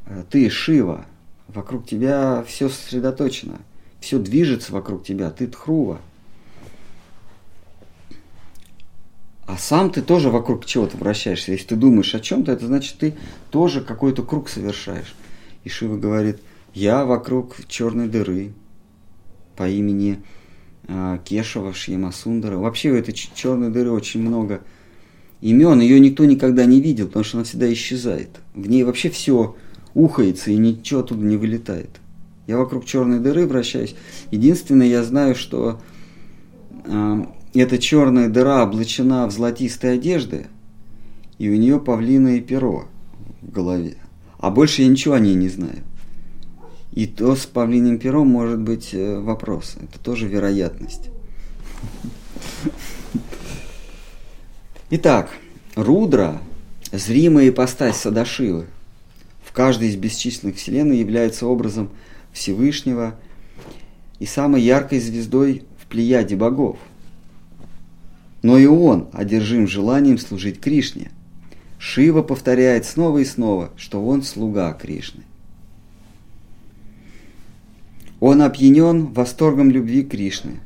Э, 0.09 0.25
ты 0.29 0.49
Шива, 0.51 1.07
вокруг 1.47 1.87
тебя 1.87 2.43
все 2.47 2.69
сосредоточено, 2.69 3.59
все 4.01 4.19
движется 4.19 4.73
вокруг 4.73 5.05
тебя, 5.05 5.31
ты 5.31 5.47
Тхрува. 5.47 6.01
А 9.47 9.57
сам 9.57 9.91
ты 9.91 10.03
тоже 10.03 10.29
вокруг 10.29 10.67
чего-то 10.67 10.99
вращаешься. 10.99 11.53
Если 11.53 11.69
ты 11.69 11.77
думаешь 11.77 12.15
о 12.15 12.21
чем-то, 12.21 12.53
это 12.53 12.67
значит, 12.67 12.99
ты 12.99 13.15
тоже 13.51 13.81
какой-то 13.81 14.23
круг 14.23 14.49
совершаешь. 14.51 15.15
И 15.65 15.71
Шива 15.71 15.97
говорит, 15.97 16.41
я 16.75 17.07
вокруг 17.07 17.57
черной 17.67 18.09
дыры 18.09 18.53
по 19.57 19.67
имени 19.67 20.23
э, 20.87 21.19
Кешева 21.25 21.73
Шьямасундара. 21.73 22.59
Вообще 22.59 22.91
у 22.91 22.95
этой 22.95 23.13
черной 23.13 23.71
дыры 23.71 23.91
очень 23.91 24.21
много 24.21 24.61
имен, 25.41 25.81
ее 25.81 25.99
никто 25.99 26.27
никогда 26.27 26.67
не 26.67 26.83
видел, 26.83 27.07
потому 27.07 27.25
что 27.25 27.39
она 27.39 27.45
всегда 27.45 27.73
исчезает. 27.73 28.41
В 28.55 28.69
ней 28.69 28.85
вообще 28.85 29.09
все 29.09 29.57
ухается 29.99 30.51
и 30.51 30.57
ничего 30.57 31.01
оттуда 31.01 31.25
не 31.25 31.37
вылетает. 31.37 31.91
Я 32.47 32.57
вокруг 32.57 32.85
черной 32.85 33.19
дыры 33.19 33.47
вращаюсь. 33.47 33.95
Единственное, 34.31 34.87
я 34.87 35.03
знаю, 35.03 35.35
что 35.35 35.81
э, 36.85 37.25
эта 37.55 37.79
черная 37.79 38.29
дыра 38.29 38.63
облачена 38.63 39.27
в 39.27 39.33
золотистые 39.33 39.95
одежды, 39.95 40.47
и 41.39 41.51
у 41.51 41.57
нее 41.57 41.81
павлиное 41.81 42.41
перо 42.41 42.87
в 43.43 43.51
голове. 43.51 43.97
А 44.39 44.51
больше 44.51 44.83
я 44.83 44.89
ничего 44.89 45.15
о 45.15 45.21
ней 45.21 45.35
не 45.35 45.49
знаю. 45.49 45.83
И 46.93 47.07
то 47.07 47.37
с 47.37 47.45
павлиным 47.45 47.99
пером 47.99 48.29
может 48.29 48.61
быть 48.61 48.95
э, 48.95 49.19
вопрос. 49.19 49.77
Это 49.81 49.99
тоже 49.99 50.27
вероятность. 50.27 51.11
Итак, 54.91 55.31
Рудра 55.75 56.41
зримая 56.93 57.51
ипостась 57.51 57.97
Садашивы. 57.97 58.67
Каждой 59.59 59.89
из 59.89 59.97
бесчисленных 59.97 60.55
вселенной 60.55 60.99
является 60.99 61.45
образом 61.45 61.91
Всевышнего 62.33 63.19
и 64.21 64.25
самой 64.25 64.63
яркой 64.63 65.01
звездой 65.01 65.65
в 65.83 65.87
плеяде 65.87 66.37
богов. 66.37 66.79
Но 68.43 68.57
и 68.57 68.67
он 68.67 69.09
одержим 69.13 69.67
желанием 69.67 70.17
служить 70.19 70.61
Кришне. 70.61 71.11
Шива 71.77 72.23
повторяет 72.23 72.87
снова 72.87 73.19
и 73.19 73.25
снова, 73.25 73.73
что 73.77 74.01
он 74.07 74.23
слуга 74.23 74.73
Кришны. 74.75 75.25
Он 78.21 78.43
опьянен 78.43 79.07
восторгом 79.07 79.73
любви 79.73 80.05
Кришны. 80.05 80.61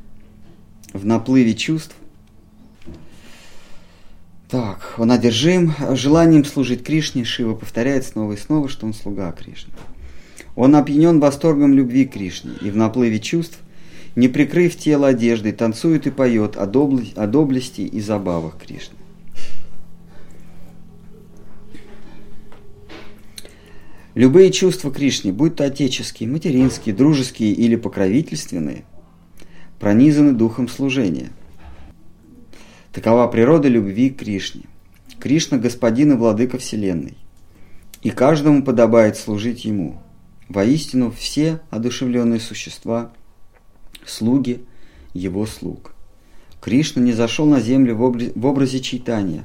В 0.93 1.07
наплыве 1.07 1.55
чувств 1.55 1.97
так, 4.53 4.97
он 4.99 5.11
одержим 5.11 5.73
желанием 5.93 6.45
служить 6.45 6.85
Кришне. 6.85 7.25
Шива 7.25 7.55
повторяет 7.55 8.05
снова 8.05 8.35
и 8.35 8.37
снова, 8.37 8.69
что 8.69 8.85
он 8.85 8.93
слуга 8.93 9.33
Кришны. 9.33 9.73
Он 10.57 10.77
опьянен 10.77 11.21
восторгом 11.21 11.73
любви 11.73 12.05
Кришне 12.05 12.53
и 12.61 12.71
в 12.71 12.77
наплыве 12.77 13.19
чувств, 13.19 13.61
не 14.15 14.29
прикрыв 14.29 14.77
тело 14.77 15.09
одеждой, 15.09 15.53
танцует 15.53 16.07
и 16.07 16.11
поет 16.11 16.59
о, 16.59 16.67
добли, 16.67 17.15
о 17.17 17.27
доблести 17.27 17.81
и 17.81 17.99
забавах 18.03 18.59
Кришны. 18.59 18.99
Любые 24.15 24.53
чувства 24.53 24.93
Кришне, 24.93 25.33
будь 25.33 25.57
то 25.57 25.65
отеческие, 25.65 26.29
материнские, 26.29 26.95
дружеские 26.95 27.53
или 27.53 27.77
покровительственные, 27.77 28.85
пронизаны 29.81 30.33
духом 30.33 30.69
служения– 30.69 31.31
Такова 32.93 33.27
природа 33.27 33.69
любви 33.69 34.11
к 34.11 34.19
Кришне. 34.19 34.65
Кришна– 35.19 35.57
господин 35.59 36.13
и 36.13 36.17
владыка 36.17 36.59
Вселенной. 36.59 37.17
И 38.03 38.11
каждому 38.11 38.63
подобает 38.63 39.17
служить 39.17 39.65
Ему. 39.65 39.99
Воистину, 40.51 41.11
все 41.11 41.61
одушевленные 41.71 42.39
существа– 42.39 43.11
слуги 44.07 44.65
Его 45.15 45.47
слуг. 45.47 45.95
Кришна 46.61 47.01
не 47.01 47.13
зашел 47.13 47.47
на 47.47 47.61
землю 47.61 47.97
в, 47.97 48.03
образе, 48.03 48.33
в 48.35 48.45
образе 48.45 48.81
читания. 48.81 49.45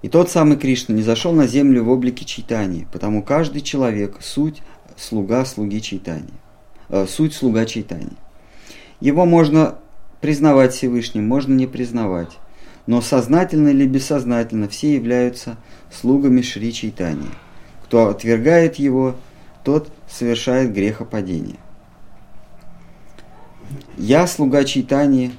И 0.00 0.08
тот 0.08 0.30
самый 0.30 0.56
Кришна 0.56 0.94
не 0.94 1.02
зашел 1.02 1.32
на 1.32 1.46
землю 1.46 1.84
в 1.84 1.90
облике 1.90 2.24
читания, 2.24 2.88
потому 2.90 3.22
каждый 3.22 3.60
человек– 3.60 4.16
суть 4.22 4.62
слуга 4.96 5.44
слуги 5.44 5.82
читания. 5.82 6.40
Э, 6.88 7.06
суть 7.06 7.34
слуга 7.34 7.66
читания. 7.66 8.16
Его 9.00 9.26
можно 9.26 9.78
Признавать 10.24 10.72
Всевышним 10.72 11.28
можно 11.28 11.52
не 11.52 11.66
признавать, 11.66 12.38
но 12.86 13.02
сознательно 13.02 13.68
или 13.68 13.86
бессознательно 13.86 14.70
все 14.70 14.94
являются 14.94 15.58
слугами 15.92 16.40
Шри 16.40 16.72
Чайтани. 16.72 17.26
Кто 17.84 18.08
отвергает 18.08 18.76
его, 18.76 19.16
тот 19.64 19.92
совершает 20.10 20.72
грехопадение. 20.72 21.58
Я 23.98 24.26
слуга 24.26 24.64
Чайтани, 24.64 25.32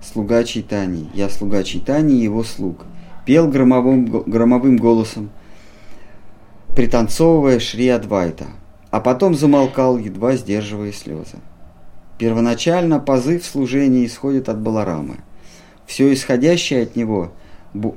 слуга 0.00 0.44
Чайтани, 0.44 1.10
я 1.12 1.28
слуга 1.28 1.64
Чайтани 1.64 2.20
и 2.20 2.22
его 2.22 2.44
слуг. 2.44 2.84
Пел 3.26 3.48
громовым, 3.48 4.06
громовым 4.06 4.76
голосом, 4.76 5.30
пританцовывая 6.76 7.58
Шри 7.58 7.88
Адвайта, 7.88 8.46
а 8.92 9.00
потом 9.00 9.34
замолкал, 9.34 9.98
едва 9.98 10.36
сдерживая 10.36 10.92
слезы. 10.92 11.38
Первоначально 12.18 13.00
позыв 13.00 13.44
служения 13.44 14.06
исходит 14.06 14.48
от 14.48 14.60
Баларамы. 14.60 15.16
Все 15.86 16.12
исходящее 16.12 16.84
от 16.84 16.96
него, 16.96 17.32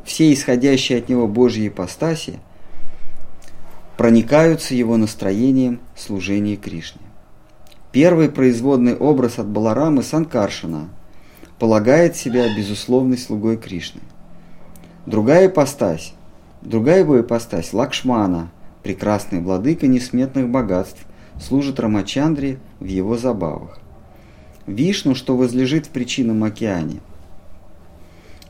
все 0.05 0.33
исходящие 0.33 0.97
от 0.97 1.09
него 1.09 1.27
Божьи 1.27 1.67
ипостаси 1.67 2.39
проникаются 3.95 4.75
его 4.75 4.97
настроением 4.97 5.79
служения 5.95 6.55
Кришне. 6.55 7.01
Первый 7.91 8.29
производный 8.29 8.95
образ 8.95 9.39
от 9.39 9.47
Баларамы 9.47 10.03
Санкаршина 10.03 10.89
полагает 11.57 12.15
себя 12.15 12.55
безусловной 12.55 13.17
слугой 13.17 13.57
Кришны. 13.57 14.01
Другая 15.05 15.47
ипостась, 15.47 16.13
другая 16.61 16.99
его 16.99 17.19
ипостась 17.19 17.73
Лакшмана, 17.73 18.51
прекрасный 18.83 19.41
владыка 19.41 19.87
несметных 19.87 20.49
богатств, 20.49 21.05
служит 21.39 21.79
Рамачандре 21.79 22.59
в 22.79 22.85
его 22.85 23.17
забавах. 23.17 23.79
Вишну, 24.67 25.15
что 25.15 25.37
возлежит 25.37 25.87
в 25.87 25.89
причинном 25.89 26.43
океане, 26.43 26.99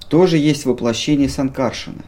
тоже 0.09 0.37
есть 0.37 0.65
воплощение 0.65 1.29
Санкаршина. 1.29 2.03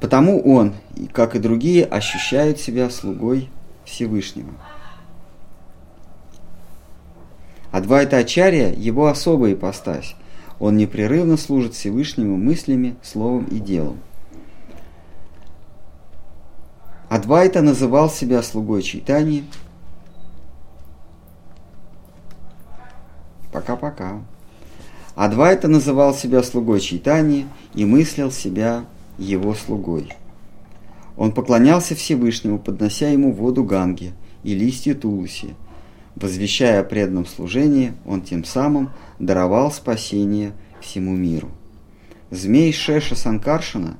Потому 0.00 0.42
он, 0.42 0.74
как 1.12 1.34
и 1.34 1.38
другие, 1.38 1.84
ощущает 1.84 2.60
себя 2.60 2.90
слугой 2.90 3.48
Всевышнего. 3.86 4.52
Адвайта 7.72 8.18
Ачарья– 8.18 8.72
его 8.76 9.06
особая 9.06 9.54
ипостась. 9.54 10.14
Он 10.60 10.76
непрерывно 10.76 11.36
служит 11.36 11.74
Всевышнему 11.74 12.36
мыслями, 12.36 12.96
словом 13.02 13.46
и 13.46 13.58
делом. 13.58 13.98
Адвайта 17.08 17.62
называл 17.62 18.10
себя 18.10 18.42
слугой 18.42 18.82
Чайтани– 18.82 19.44
Пока-пока. 23.66 24.22
Адвайта 25.16 25.66
называл 25.66 26.14
себя 26.14 26.44
слугой 26.44 26.78
Чайтани 26.78 27.48
и 27.74 27.84
мыслил 27.84 28.30
себя 28.30 28.84
его 29.18 29.54
слугой. 29.54 30.12
Он 31.16 31.32
поклонялся 31.32 31.96
Всевышнему, 31.96 32.60
поднося 32.60 33.08
ему 33.08 33.32
воду 33.32 33.64
Ганги 33.64 34.12
и 34.44 34.54
листья 34.54 34.94
Тулуси. 34.94 35.56
Возвещая 36.14 36.80
о 36.80 36.84
преданном 36.84 37.26
служении, 37.26 37.94
он 38.06 38.20
тем 38.20 38.44
самым 38.44 38.90
даровал 39.18 39.72
спасение 39.72 40.52
всему 40.80 41.16
миру. 41.16 41.48
Змей 42.30 42.72
Шеша 42.72 43.16
Санкаршина, 43.16 43.96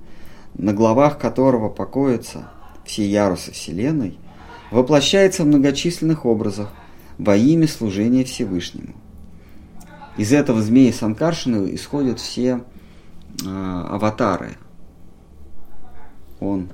на 0.55 0.75
главах 0.75 1.19
которого 1.19 1.71
покоятся 1.71 2.51
все 2.85 3.05
ярусы 3.05 3.51
Вселенной, 3.51 4.17
воплощается 4.71 5.43
в 5.43 5.47
многочисленных 5.47 6.25
образах 6.25 6.73
во 7.19 7.35
имя 7.35 7.67
служения 7.67 8.23
Всевышнему– 8.23 8.95
из 10.17 10.33
этого 10.33 10.63
змеи 10.63 10.91
Санкаршины 10.91 11.75
исходят 11.75 12.21
все 12.21 12.63
э, 13.45 13.47
аватары. 13.47 14.57
Он, 16.41 16.71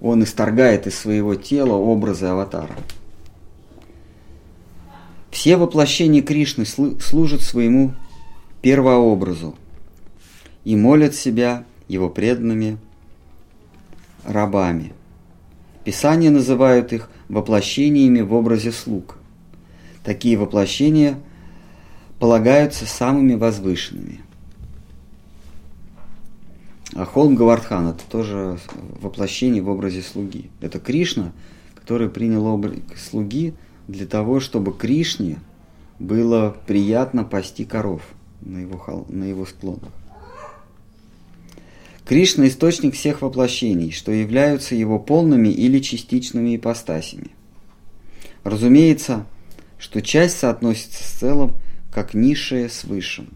он 0.00 0.24
исторгает 0.24 0.86
из 0.86 0.98
своего 0.98 1.36
тела 1.36 1.74
образы 1.74 2.26
аватара. 2.26 2.74
Все 5.30 5.56
воплощения 5.56 6.22
Кришны 6.22 6.64
служат 6.64 7.42
своему 7.42 7.92
первообразу 8.62 9.56
и 10.64 10.76
молят 10.76 11.14
себя 11.14 11.64
его 11.86 12.08
преданными 12.08 12.78
рабами. 14.24 14.92
Писания 15.84 16.30
называют 16.30 16.92
их 16.92 17.10
воплощениями 17.28 18.20
в 18.20 18.32
образе 18.32 18.72
слуг. 18.72 19.18
Такие 20.02 20.36
воплощения– 20.36 21.18
полагаются 22.24 22.86
самыми 22.86 23.34
возвышенными. 23.34 24.22
А 26.94 27.04
холм 27.04 27.34
Гавардхан– 27.34 27.88
это 27.90 28.02
тоже 28.08 28.58
воплощение 29.02 29.60
в 29.60 29.68
образе 29.68 30.00
слуги. 30.00 30.50
Это 30.62 30.80
Кришна, 30.80 31.32
который 31.74 32.08
принял 32.08 32.46
образ 32.46 32.76
слуги 32.96 33.52
для 33.88 34.06
того, 34.06 34.40
чтобы 34.40 34.72
Кришне 34.72 35.36
было 35.98 36.56
приятно 36.66 37.24
пасти 37.24 37.66
коров 37.66 38.00
на 38.40 38.56
его, 38.56 38.78
хол... 38.78 39.04
на 39.10 39.24
его 39.24 39.44
склонах. 39.44 39.92
Кришна– 42.06 42.46
источник 42.48 42.94
всех 42.94 43.20
воплощений, 43.20 43.90
что 43.90 44.12
являются 44.12 44.74
его 44.74 44.98
полными 44.98 45.50
или 45.50 45.78
частичными 45.78 46.56
ипостасями. 46.56 47.32
Разумеется, 48.44 49.26
что 49.78 50.00
часть 50.00 50.38
соотносится 50.38 51.04
с 51.04 51.18
целым 51.18 51.52
как 51.94 52.12
низшее 52.12 52.68
с 52.68 52.84
высшим. 52.84 53.28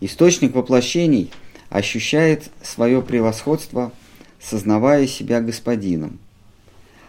Источник 0.00 0.54
воплощений 0.54 1.30
ощущает 1.68 2.50
свое 2.62 3.02
превосходство, 3.02 3.92
сознавая 4.40 5.06
себя 5.06 5.40
господином, 5.40 6.18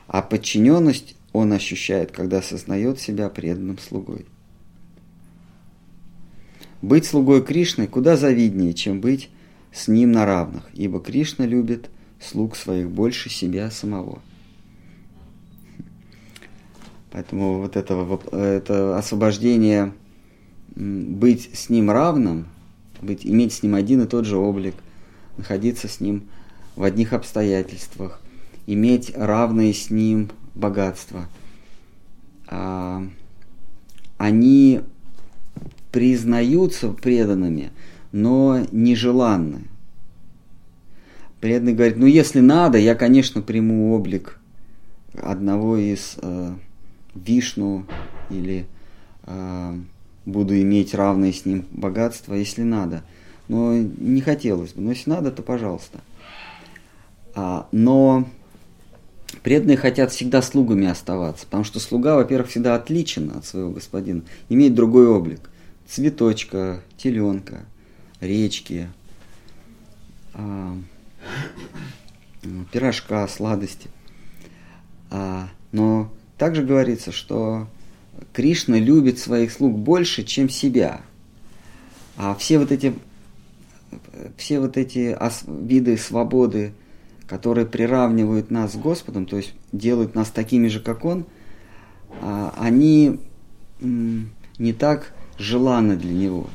а 0.08 0.22
подчиненность 0.22 1.16
он 1.32 1.54
ощущает, 1.54 2.12
когда 2.12 2.42
сознает 2.42 3.00
себя 3.00 3.30
преданным 3.30 3.78
слугой. 3.78 4.26
Быть 6.82 7.06
слугой 7.06 7.44
Кришны 7.44 7.88
куда 7.88 8.18
завиднее, 8.18 8.74
чем 8.74 9.00
быть 9.00 9.30
с 9.74 9.88
ним 9.88 10.12
на 10.12 10.26
равных, 10.26 10.64
ибо 10.74 11.00
Кришна 11.00 11.46
любит 11.46 11.90
слуг 12.20 12.56
своих 12.56 12.90
больше 12.90 13.30
себя 13.30 13.72
самого. 13.72 14.22
Поэтому 17.12 17.60
вот 17.60 17.78
этого, 17.78 18.22
это 18.32 18.98
освобождение 18.98 19.94
быть 20.76 21.50
с 21.54 21.70
ним 21.70 21.92
равным, 21.92 22.46
быть, 23.02 23.26
иметь 23.26 23.54
с 23.54 23.64
ним 23.64 23.76
один 23.76 24.04
и 24.04 24.08
тот 24.08 24.26
же 24.26 24.38
облик, 24.38 24.76
находиться 25.38 25.88
с 25.88 26.00
ним 26.00 26.24
в 26.76 26.84
одних 26.84 27.14
обстоятельствах, 27.14 28.22
иметь 28.66 29.12
равные 29.16 29.74
с 29.74 29.90
ним 29.90 30.30
богатства. 30.56 31.28
А, 32.48 33.08
они 34.18 34.82
признаются 35.92 36.90
преданными, 36.90 37.72
но 38.12 38.66
нежеланны. 38.72 39.62
Преданный 41.40 41.74
говорит, 41.74 41.98
ну 41.98 42.08
если 42.08 42.40
надо, 42.40 42.78
я, 42.78 42.96
конечно, 42.96 43.42
приму 43.42 43.94
облик 43.94 44.40
одного 45.14 45.78
из 45.78 46.18
э, 46.22 46.54
Вишну 47.16 47.86
или 48.30 48.66
э, 49.24 49.80
буду 50.28 50.60
иметь 50.60 50.94
равное 50.94 51.32
с 51.32 51.46
ним 51.46 51.66
богатство, 51.72 52.34
если 52.34 52.62
надо. 52.62 53.04
Но 53.48 53.78
не 53.78 54.22
хотелось 54.22 54.74
бы. 54.74 54.82
Но 54.82 54.92
если 54.92 55.10
надо, 55.10 55.32
то 55.32 55.42
пожалуйста. 55.42 56.02
А, 57.34 57.68
но 57.72 58.28
преданные 59.42 59.78
хотят 59.78 60.12
всегда 60.12 60.42
слугами 60.42 60.86
оставаться, 60.88 61.46
потому 61.46 61.64
что 61.64 61.80
слуга, 61.80 62.16
во-первых, 62.16 62.50
всегда 62.50 62.76
отличен 62.76 63.32
от 63.36 63.46
своего 63.46 63.72
господина, 63.72 64.24
имеет 64.50 64.76
другой 64.76 65.08
облик. 65.08 65.50
Цветочка, 65.88 66.82
теленка, 66.98 67.66
речки, 68.20 68.90
а, 70.34 70.76
пирожка, 72.74 73.26
сладости. 73.30 73.90
А, 75.10 75.48
но 75.72 76.12
также 76.38 76.64
говорится, 76.64 77.14
что 77.14 77.68
Кришна 78.34 78.78
любит 78.78 79.20
своих 79.20 79.52
слуг 79.52 79.78
больше, 79.78 80.24
чем 80.24 80.50
себя. 80.50 81.02
А 82.16 82.36
все 82.36 82.60
вот 82.60 82.72
эти, 82.72 82.94
все 84.38 84.60
вот 84.60 84.78
эти 84.78 85.18
виды 85.48 85.98
свободы, 85.98 86.74
которые 87.28 87.68
приравнивают 87.68 88.52
нас 88.52 88.74
с 88.74 88.76
Господом, 88.76 89.26
то 89.26 89.38
есть 89.38 89.54
делают 89.72 90.16
нас 90.16 90.30
такими 90.30 90.68
же, 90.68 90.80
как 90.80 91.06
Он, 91.06 91.26
а, 92.22 92.54
они 92.58 93.20
не 93.80 94.74
так 94.74 95.14
желанны 95.38 95.96
для 95.96 96.14
Него. 96.14 96.50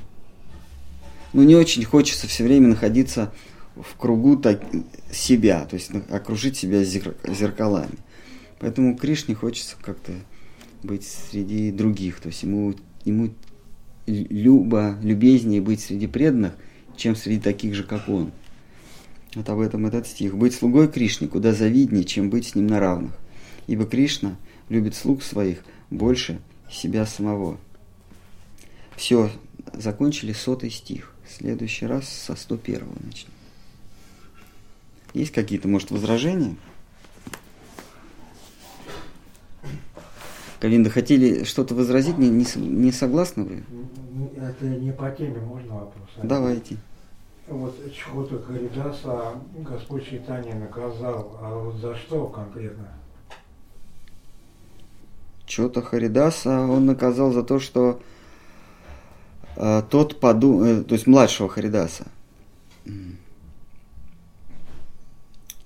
Ну, 1.32 1.42
не 1.42 1.54
очень 1.54 1.84
хочется 1.84 2.26
все 2.26 2.44
время 2.44 2.68
находиться 2.68 3.32
в 3.76 3.96
кругу 3.96 4.36
так, 4.36 4.62
себя, 5.10 5.64
то 5.64 5.76
есть 5.76 5.90
окружить 6.10 6.56
себя 6.56 6.84
зеркалами. 6.84 7.98
Поэтому 8.58 8.96
Кришне 8.96 9.34
хочется 9.34 9.76
как-то 9.80 10.12
быть 10.82 11.04
среди 11.04 11.70
других. 11.70 12.20
То 12.20 12.28
есть 12.28 12.42
ему, 12.42 12.74
ему 13.04 13.30
любо, 14.06 14.98
любезнее 15.02 15.60
быть 15.60 15.80
среди 15.80 16.06
преданных, 16.06 16.54
чем 16.96 17.16
среди 17.16 17.40
таких 17.40 17.74
же, 17.74 17.84
как 17.84 18.08
он. 18.08 18.32
Вот 19.34 19.48
об 19.48 19.60
этом 19.60 19.86
этот 19.86 20.06
стих. 20.06 20.36
Быть 20.36 20.54
слугой 20.54 20.88
Кришне 20.88 21.28
куда 21.28 21.52
завиднее, 21.52 22.04
чем 22.04 22.30
быть 22.30 22.48
с 22.48 22.54
ним 22.54 22.66
на 22.66 22.80
равных. 22.80 23.16
Ибо 23.66 23.86
Кришна 23.86 24.36
любит 24.68 24.94
слуг 24.94 25.22
своих 25.22 25.64
больше 25.90 26.40
себя 26.70 27.06
самого. 27.06 27.58
Все, 28.96 29.30
закончили 29.72 30.32
сотый 30.32 30.70
стих. 30.70 31.14
В 31.26 31.32
следующий 31.32 31.86
раз 31.86 32.08
со 32.08 32.36
101 32.36 32.86
начнем. 33.04 33.30
Есть 35.14 35.32
какие-то, 35.32 35.68
может, 35.68 35.90
возражения? 35.90 36.56
Калинда, 40.62 40.90
хотели 40.90 41.42
что-то 41.42 41.74
возразить? 41.74 42.18
Не, 42.18 42.28
не, 42.28 42.46
не 42.54 42.92
согласны 42.92 43.42
вы? 43.42 43.64
Это 44.36 44.64
не 44.64 44.92
по 44.92 45.10
теме, 45.10 45.40
можно 45.40 45.74
вопрос? 45.74 46.08
Давайте. 46.22 46.76
Вот 47.48 47.74
Чхота 47.92 48.38
Харидаса 48.38 49.32
Господь 49.58 50.08
Читание 50.08 50.54
наказал, 50.54 51.36
а 51.42 51.58
вот 51.58 51.74
за 51.78 51.96
что 51.96 52.28
конкретно? 52.28 52.90
Чхота 55.46 55.82
Харидаса 55.82 56.60
он 56.60 56.86
наказал 56.86 57.32
за 57.32 57.42
то, 57.42 57.58
что 57.58 58.00
э, 59.56 59.82
тот 59.90 60.20
подумал, 60.20 60.64
э, 60.64 60.84
то 60.84 60.94
есть 60.94 61.08
младшего 61.08 61.48
Харидаса, 61.48 62.06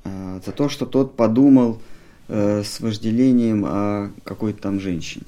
э, 0.05 0.41
за 0.43 0.53
то, 0.53 0.71
что 0.71 0.87
тот 0.87 1.17
подумал, 1.17 1.75
э, 1.75 1.96
с 2.29 2.81
вожделением 2.81 3.65
о 3.65 4.11
какой-то 4.25 4.63
там 4.63 4.81
женщине. 4.81 5.27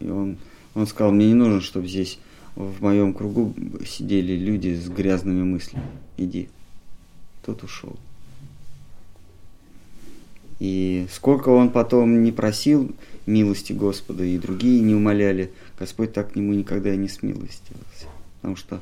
И 0.00 0.08
он, 0.08 0.36
он 0.74 0.86
сказал, 0.86 1.12
мне 1.12 1.28
не 1.28 1.34
нужно, 1.34 1.60
чтобы 1.60 1.88
здесь 1.88 2.18
в 2.54 2.82
моем 2.82 3.14
кругу 3.14 3.54
сидели 3.86 4.34
люди 4.34 4.74
с 4.74 4.88
грязными 4.88 5.42
мыслями. 5.42 5.86
Иди. 6.16 6.48
Тот 7.44 7.62
ушел. 7.62 7.96
И 10.60 11.08
сколько 11.12 11.48
он 11.48 11.70
потом 11.70 12.22
не 12.22 12.30
просил 12.30 12.94
милости 13.26 13.72
Господа, 13.72 14.24
и 14.24 14.38
другие 14.38 14.80
не 14.80 14.94
умоляли, 14.94 15.50
Господь 15.78 16.12
так 16.12 16.32
к 16.32 16.36
нему 16.36 16.52
никогда 16.52 16.94
и 16.94 16.96
не 16.96 17.08
смилостивился. 17.08 18.06
Потому 18.40 18.54
что 18.56 18.80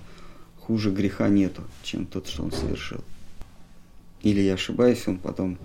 хуже 0.59 0.91
греха 0.91 1.29
нету, 1.29 1.63
чем 1.83 2.05
тот, 2.05 2.29
что 2.29 2.43
он 2.43 2.53
совершил. 2.53 3.03
Или 4.23 4.41
я 4.41 4.55
ошибаюсь, 4.55 5.07
он 5.07 5.17
потом 5.17 5.57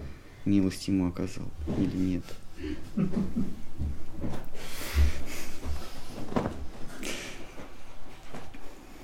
милость 0.45 0.87
ему 0.87 1.07
оказал 1.07 1.45
или 1.77 1.97
нет. 1.97 2.23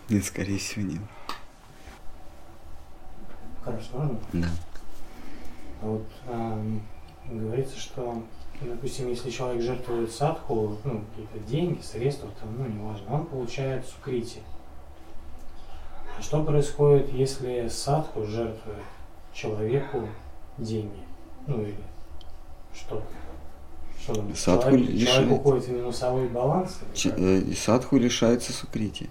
Нет, 0.10 0.26
скорее 0.26 0.58
всего, 0.58 0.86
нет. 0.86 1.02
Хорошо, 3.64 3.90
можно? 3.94 4.20
Да. 4.34 4.48
А 5.82 5.86
вот 5.86 6.08
эм, 6.28 6.82
говорится, 7.30 7.78
что, 7.78 8.24
допустим, 8.60 9.08
если 9.08 9.30
человек 9.30 9.62
жертвует 9.62 10.12
садху, 10.12 10.78
ну, 10.84 11.04
какие-то 11.12 11.40
деньги, 11.50 11.82
средства, 11.82 12.30
там, 12.40 12.58
ну, 12.58 12.66
неважно, 12.66 13.14
он 13.14 13.26
получает 13.26 13.86
сукрити. 13.86 14.40
А 16.18 16.22
что 16.22 16.44
происходит, 16.44 17.12
если 17.14 17.68
садху 17.68 18.26
жертвует 18.26 18.84
человеку 19.34 20.10
деньги? 20.58 21.00
Ну 21.48 21.62
или 21.62 21.76
что? 22.74 23.04
Что 24.02 24.16
там? 24.16 24.36
Садху 24.36 24.70
человек, 24.70 24.90
лишает... 24.90 25.10
человек 25.10 25.32
уходит 25.32 25.64
в 25.66 25.72
минусовой 25.72 26.28
баланс? 26.28 26.80
Ч- 26.94 27.14
э, 27.16 27.54
садху 27.56 27.98
лишается 27.98 28.52
сукрити. 28.52 29.10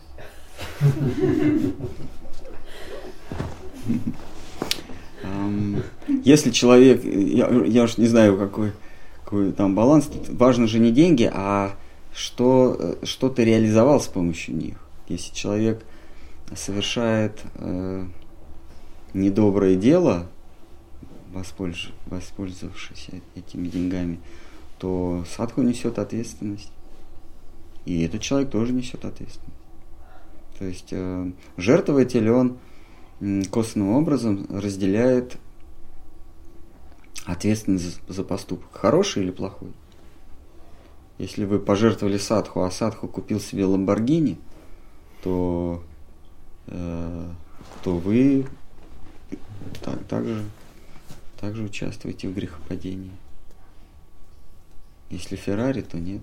Если 6.24 6.50
человек, 6.50 7.04
я, 7.04 7.48
я 7.48 7.82
уж 7.84 7.98
не 7.98 8.06
знаю, 8.06 8.36
какой, 8.38 8.72
какой 9.24 9.52
там 9.52 9.74
баланс, 9.74 10.10
важно 10.28 10.66
же 10.66 10.78
не 10.78 10.90
деньги, 10.90 11.30
а 11.32 11.72
что, 12.12 12.76
э, 12.78 12.94
что 13.04 13.28
ты 13.28 13.44
реализовал 13.44 14.00
с 14.00 14.06
помощью 14.06 14.56
них. 14.56 14.76
Если 15.08 15.34
человек 15.34 15.84
совершает 16.56 17.40
э, 17.56 18.04
недоброе 19.14 19.76
дело, 19.76 20.26
воспользовавшись 21.32 23.08
этими 23.34 23.68
деньгами, 23.68 24.20
то 24.78 25.24
садху 25.36 25.62
несет 25.62 25.98
ответственность. 25.98 26.72
И 27.84 28.02
этот 28.02 28.20
человек 28.22 28.50
тоже 28.50 28.72
несет 28.72 29.04
ответственность. 29.04 29.56
То 30.58 30.64
есть 30.64 30.88
э, 30.90 31.32
жертвуете 31.56 32.20
ли 32.20 32.30
он 32.30 32.58
косвенным 33.50 33.90
образом 33.90 34.46
разделяет 34.50 35.36
ответственность 37.26 38.00
за, 38.06 38.14
за 38.14 38.24
поступок, 38.24 38.68
хороший 38.72 39.22
или 39.22 39.30
плохой. 39.30 39.72
Если 41.18 41.44
вы 41.44 41.58
пожертвовали 41.58 42.16
садху, 42.16 42.62
а 42.62 42.70
садху 42.70 43.08
купил 43.08 43.40
себе 43.40 43.66
ламборгини, 43.66 44.38
то, 45.22 45.82
э, 46.66 47.28
то 47.82 47.96
вы 47.98 48.46
так, 49.82 50.02
также 50.04 50.44
также 51.40 51.62
участвуете 51.62 52.28
в 52.28 52.34
грехопадении. 52.34 53.12
Если 55.08 55.36
Феррари, 55.36 55.80
то 55.80 55.98
нет. 55.98 56.20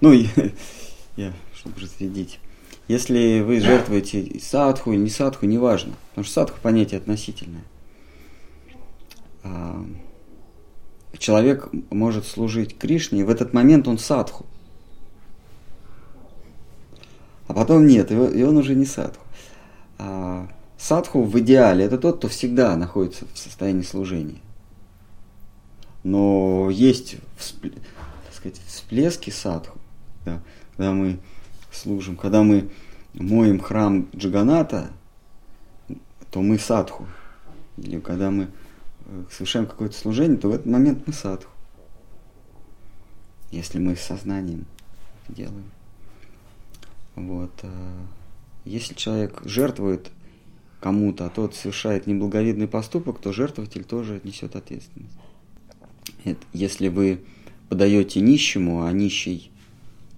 Ну, 0.00 0.12
я, 0.12 0.28
я 1.16 1.32
чтобы 1.54 1.80
разрядить. 1.80 2.40
Если 2.88 3.40
вы 3.40 3.60
жертвуете 3.60 4.40
садху 4.40 4.92
или 4.92 5.00
не 5.00 5.10
садху, 5.10 5.46
неважно. 5.46 5.94
Потому 6.10 6.24
что 6.24 6.34
садху 6.34 6.58
понятие 6.60 6.98
относительное. 6.98 7.62
А, 9.44 9.84
человек 11.18 11.68
может 11.90 12.26
служить 12.26 12.76
Кришне, 12.76 13.20
и 13.20 13.24
в 13.24 13.30
этот 13.30 13.52
момент 13.52 13.86
он 13.86 13.98
садху. 13.98 14.46
А 17.46 17.54
потом 17.54 17.86
нет, 17.86 18.10
и 18.10 18.42
он 18.42 18.56
уже 18.56 18.74
не 18.74 18.86
садху. 18.86 19.24
А, 20.04 20.48
садху 20.76 21.22
в 21.22 21.38
идеале 21.38 21.84
это 21.84 21.96
тот, 21.96 22.18
кто 22.18 22.28
всегда 22.28 22.76
находится 22.76 23.24
в 23.32 23.38
состоянии 23.38 23.82
служения. 23.82 24.40
Но 26.02 26.68
есть 26.70 27.16
так 27.36 28.34
сказать, 28.34 28.60
всплески 28.66 29.30
садху, 29.30 29.78
да, 30.24 30.42
когда 30.76 30.92
мы 30.92 31.20
служим. 31.70 32.16
Когда 32.16 32.42
мы 32.42 32.70
моем 33.14 33.60
храм 33.60 34.08
Джаганата, 34.16 34.90
то 36.32 36.42
мы 36.42 36.58
садху. 36.58 37.06
Или 37.76 38.00
когда 38.00 38.32
мы 38.32 38.48
э, 39.06 39.24
совершаем 39.30 39.66
какое-то 39.66 39.96
служение, 39.96 40.36
то 40.36 40.48
в 40.48 40.52
этот 40.52 40.66
момент 40.66 41.06
мы 41.06 41.12
садху. 41.12 41.50
Если 43.52 43.78
мы 43.78 43.94
с 43.94 44.00
сознанием 44.00 44.64
делаем. 45.28 45.70
Вот. 47.14 47.52
Если 48.64 48.94
человек 48.94 49.42
жертвует 49.44 50.10
кому-то, 50.80 51.26
а 51.26 51.30
тот 51.30 51.54
совершает 51.54 52.06
неблаговидный 52.06 52.68
поступок, 52.68 53.20
то 53.20 53.32
жертвователь 53.32 53.84
тоже 53.84 54.20
несет 54.24 54.56
ответственность. 54.56 55.16
Если 56.52 56.88
вы 56.88 57.24
подаете 57.68 58.20
нищему, 58.20 58.84
а 58.84 58.92
нищий 58.92 59.50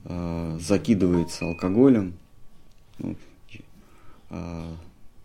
э, 0.04 0.59
закидывается 0.61 1.46
алкоголем, 1.46 2.14
ну, 2.98 3.16
э, 4.30 4.74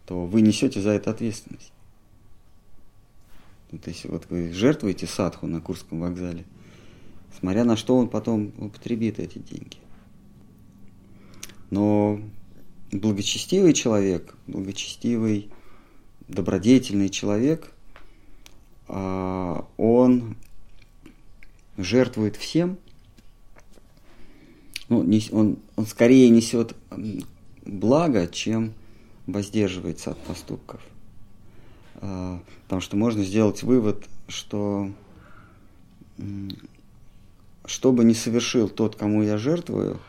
то 0.05 0.25
вы 0.25 0.41
несете 0.41 0.81
за 0.81 0.91
это 0.91 1.11
ответственность. 1.11 1.71
То 3.69 3.89
есть 3.89 4.05
вот 4.05 4.25
вы 4.29 4.51
жертвуете 4.51 5.05
садху 5.05 5.47
на 5.47 5.61
Курском 5.61 5.99
вокзале, 5.99 6.43
смотря 7.39 7.63
на 7.63 7.77
что 7.77 7.95
он 7.97 8.09
потом 8.09 8.51
употребит 8.57 9.19
эти 9.19 9.37
деньги. 9.37 9.77
Но 11.69 12.19
благочестивый 12.91 13.73
человек, 13.73 14.35
благочестивый, 14.47 15.49
добродетельный 16.27 17.09
человек, 17.09 17.71
а, 18.87 19.67
он 19.77 20.37
жертвует 21.77 22.35
всем, 22.35 22.77
ну, 24.89 25.07
он, 25.31 25.57
он 25.75 25.85
скорее 25.85 26.29
несет 26.29 26.75
благо, 27.65 28.27
чем 28.27 28.73
воздерживается 29.27 30.11
от 30.11 30.17
поступков. 30.19 30.81
А, 31.95 32.41
потому 32.63 32.81
что 32.81 32.97
можно 32.97 33.23
сделать 33.23 33.63
вывод, 33.63 34.07
что 34.27 34.91
что 37.65 37.91
бы 37.91 38.03
ни 38.03 38.13
совершил 38.13 38.67
тот, 38.67 38.95
кому 38.95 39.21
я 39.23 39.37
жертвую, 39.37 39.99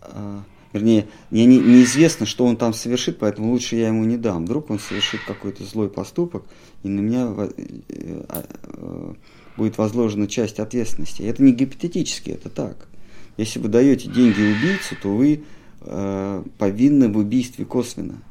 а, 0.00 0.42
вернее, 0.72 1.08
мне 1.30 1.46
не, 1.46 1.58
неизвестно, 1.58 2.26
что 2.26 2.46
он 2.46 2.56
там 2.56 2.72
совершит, 2.72 3.18
поэтому 3.18 3.50
лучше 3.50 3.76
я 3.76 3.88
ему 3.88 4.04
не 4.04 4.16
дам. 4.16 4.44
Вдруг 4.44 4.70
он 4.70 4.78
совершит 4.78 5.20
какой-то 5.26 5.64
злой 5.64 5.88
поступок, 5.88 6.44
и 6.82 6.88
на 6.88 7.00
меня 7.00 7.32
э, 7.36 7.50
э, 7.88 9.14
будет 9.56 9.78
возложена 9.78 10.26
часть 10.26 10.58
ответственности. 10.60 11.22
это 11.22 11.42
не 11.42 11.52
гипотетически, 11.52 12.30
это 12.30 12.48
так. 12.48 12.88
Если 13.36 13.58
вы 13.58 13.68
даете 13.68 14.08
деньги 14.08 14.40
убийцу, 14.40 14.96
то 15.00 15.14
вы 15.14 15.44
э, 15.80 16.44
повинны 16.58 17.08
в 17.10 17.18
убийстве 17.18 17.64
косвенно. 17.64 18.22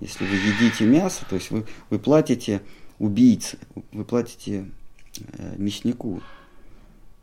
Если 0.00 0.24
вы 0.24 0.34
едите 0.34 0.84
мясо, 0.84 1.24
то 1.28 1.36
есть 1.36 1.50
вы, 1.50 1.64
вы 1.90 1.98
платите 1.98 2.62
убийце, 2.98 3.58
вы 3.92 4.04
платите 4.04 4.66
э, 5.18 5.54
мяснику. 5.56 6.20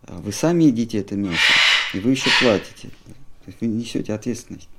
А 0.03 0.17
вы 0.19 0.32
сами 0.32 0.65
едите 0.65 0.97
это 0.99 1.15
мясо, 1.15 1.53
и 1.93 1.99
вы 1.99 2.12
еще 2.12 2.29
платите 2.41 2.89
есть 3.50 3.62
вы 3.62 3.68
несете 3.68 4.14
ответственность. 4.14 4.70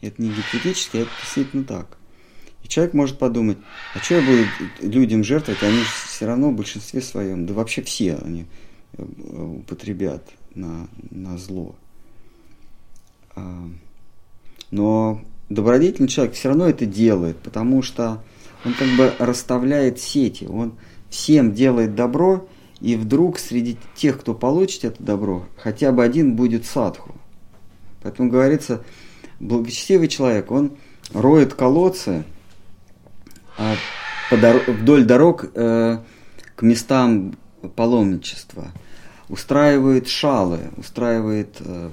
Это 0.00 0.20
не 0.22 0.30
гипотетически, 0.30 0.98
а 0.98 1.00
это 1.00 1.10
действительно 1.22 1.64
так. 1.64 1.98
И 2.62 2.68
человек 2.68 2.94
может 2.94 3.18
подумать, 3.18 3.58
а 3.94 3.98
что 3.98 4.16
я 4.16 4.20
буду 4.20 4.44
людям 4.80 5.24
жертвовать, 5.24 5.62
они 5.62 5.78
же 5.78 5.88
все 6.06 6.26
равно 6.26 6.50
в 6.50 6.56
большинстве 6.56 7.00
своем, 7.00 7.46
да 7.46 7.54
вообще 7.54 7.82
все 7.82 8.16
они 8.16 8.46
э, 8.96 9.02
употребят 9.02 10.28
на, 10.54 10.88
на 11.10 11.38
зло. 11.38 11.74
А, 13.36 13.68
но 14.70 15.22
добродетельный 15.48 16.08
человек 16.08 16.34
все 16.34 16.48
равно 16.48 16.68
это 16.68 16.86
делает, 16.86 17.38
потому 17.38 17.82
что 17.82 18.22
он 18.64 18.74
как 18.74 18.88
бы 18.96 19.14
расставляет 19.18 20.00
сети, 20.00 20.44
он 20.44 20.74
всем 21.08 21.52
делает 21.52 21.94
добро, 21.94 22.48
и 22.80 22.96
вдруг 22.96 23.38
среди 23.38 23.76
тех, 23.96 24.20
кто 24.20 24.34
получит 24.34 24.84
это 24.84 25.02
добро, 25.02 25.46
хотя 25.56 25.92
бы 25.92 26.04
один 26.04 26.36
будет 26.36 26.64
садху. 26.64 27.14
Поэтому 28.02 28.30
говорится, 28.30 28.82
благочестивый 29.40 30.08
человек, 30.08 30.50
он 30.50 30.72
роет 31.12 31.54
колодцы 31.54 32.24
а 33.58 33.74
дор- 34.30 34.70
вдоль 34.70 35.04
дорог 35.04 35.46
э, 35.54 35.98
к 36.54 36.62
местам 36.62 37.36
паломничества, 37.74 38.68
устраивает 39.28 40.08
шалы, 40.08 40.60
устраивает 40.76 41.56
э, 41.58 41.90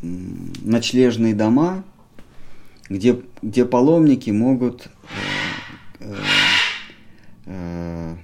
ночлежные 0.00 1.34
дома, 1.34 1.82
где, 2.88 3.20
где 3.42 3.64
паломники 3.64 4.30
могут 4.30 4.88
э, 5.98 6.14
э, 7.46 8.14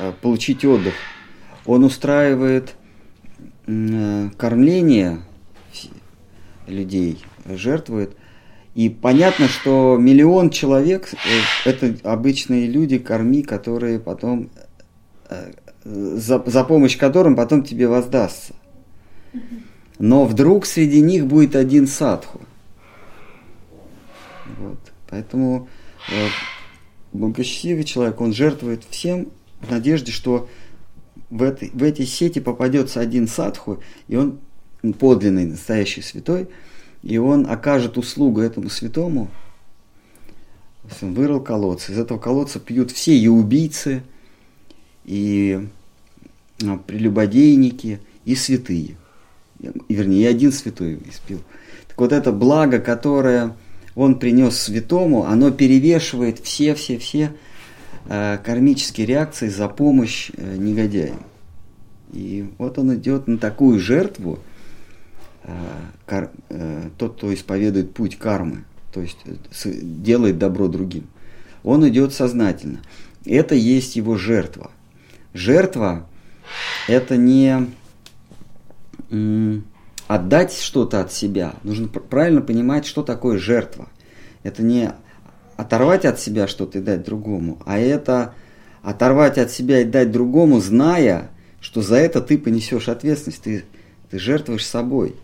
э, 0.00 0.12
получить 0.20 0.64
отдых. 0.64 0.94
Он 1.64 1.84
устраивает 1.84 2.74
э, 3.68 4.30
кормление 4.36 5.20
людей 6.66 7.22
жертвует. 7.46 8.16
И 8.74 8.88
понятно, 8.88 9.46
что 9.46 9.96
миллион 9.98 10.50
человек 10.50 11.12
э,– 11.12 11.16
это 11.64 11.96
обычные 12.02 12.66
люди, 12.66 12.98
корми, 12.98 13.42
которые 13.42 14.00
потом, 14.00 14.50
э, 15.30 15.52
за, 15.84 16.42
за 16.44 16.64
помощь 16.64 16.96
которым 16.96 17.36
потом 17.36 17.62
тебе 17.62 17.86
воздастся. 17.86 18.54
Но 19.98 20.24
вдруг 20.24 20.66
среди 20.66 21.00
них 21.00 21.26
будет 21.26 21.54
один 21.54 21.86
садху. 21.86 22.40
Вот. 24.58 24.78
Поэтому 25.08 25.68
э, 26.10 26.26
благочестивый 27.12 27.84
человек, 27.84 28.20
он 28.20 28.32
жертвует 28.32 28.82
всем 28.90 29.28
в 29.60 29.70
надежде, 29.70 30.10
что 30.10 30.48
в, 31.30 31.42
этой, 31.42 31.70
в 31.72 31.82
эти 31.82 32.02
сети 32.04 32.40
попадется 32.40 33.00
один 33.00 33.28
садху, 33.28 33.80
и 34.08 34.16
он 34.16 34.40
подлинный, 34.92 35.46
настоящий 35.46 36.02
святой, 36.02 36.48
и 37.02 37.18
он 37.18 37.46
окажет 37.48 37.98
услугу 37.98 38.40
этому 38.40 38.70
святому. 38.70 39.30
Он 41.02 41.14
вырыл 41.14 41.40
колодцы. 41.40 41.92
Из 41.92 41.98
этого 41.98 42.18
колодца 42.18 42.58
пьют 42.60 42.90
все 42.90 43.16
и 43.16 43.28
убийцы, 43.28 44.02
и 45.04 45.66
а, 46.62 46.78
прелюбодейники, 46.78 48.00
и 48.24 48.34
святые. 48.34 48.96
Вернее, 49.88 50.22
и 50.22 50.26
один 50.26 50.52
святой 50.52 50.98
испил. 51.08 51.40
Так 51.88 52.00
вот 52.00 52.12
это 52.12 52.32
благо, 52.32 52.78
которое 52.78 53.56
он 53.94 54.18
принес 54.18 54.58
святому, 54.58 55.24
оно 55.24 55.50
перевешивает 55.50 56.38
все-все-все 56.40 57.32
э, 58.06 58.38
кармические 58.44 59.06
реакции 59.06 59.48
за 59.48 59.68
помощь 59.68 60.30
э, 60.36 60.56
негодяям. 60.56 61.22
И 62.12 62.46
вот 62.58 62.78
он 62.78 62.94
идет 62.94 63.26
на 63.26 63.38
такую 63.38 63.78
жертву– 63.78 64.38
кар, 66.06 66.30
э, 66.48 66.90
тот, 66.98 67.16
кто 67.16 67.32
исповедует 67.32 67.94
путь 67.94 68.18
кармы, 68.18 68.64
то 68.92 69.00
есть 69.00 69.18
э, 69.24 69.34
делает 69.82 70.38
добро 70.38 70.68
другим, 70.68 71.06
он 71.62 71.86
идет 71.88 72.12
сознательно. 72.12 72.80
Это 73.24 73.54
есть 73.54 73.96
его 73.96 74.16
жертва. 74.16 74.70
Жертва– 75.32 76.06
это 76.88 77.16
не 77.16 77.68
отдать 80.06 80.52
что-то 80.52 81.00
от 81.00 81.12
себя. 81.12 81.54
Нужно 81.62 81.88
правильно 81.88 82.40
понимать, 82.40 82.86
что 82.86 83.02
такое 83.02 83.38
жертва. 83.38 83.88
Это 84.42 84.62
не 84.62 84.92
оторвать 85.56 86.04
от 86.04 86.20
себя 86.20 86.46
что-то 86.46 86.78
и 86.78 86.82
дать 86.82 87.04
другому, 87.04 87.58
а 87.64 87.78
это 87.78 88.34
оторвать 88.82 89.38
от 89.38 89.50
себя 89.50 89.80
и 89.80 89.84
дать 89.84 90.10
другому, 90.10 90.60
зная, 90.60 91.30
что 91.60 91.80
за 91.80 91.96
это 91.96 92.20
ты 92.20 92.36
понесешь 92.36 92.88
ответственность, 92.88 93.42
ты, 93.42 93.64
ты 94.10 94.18
жертвуешь 94.18 94.66
собой. 94.66 95.16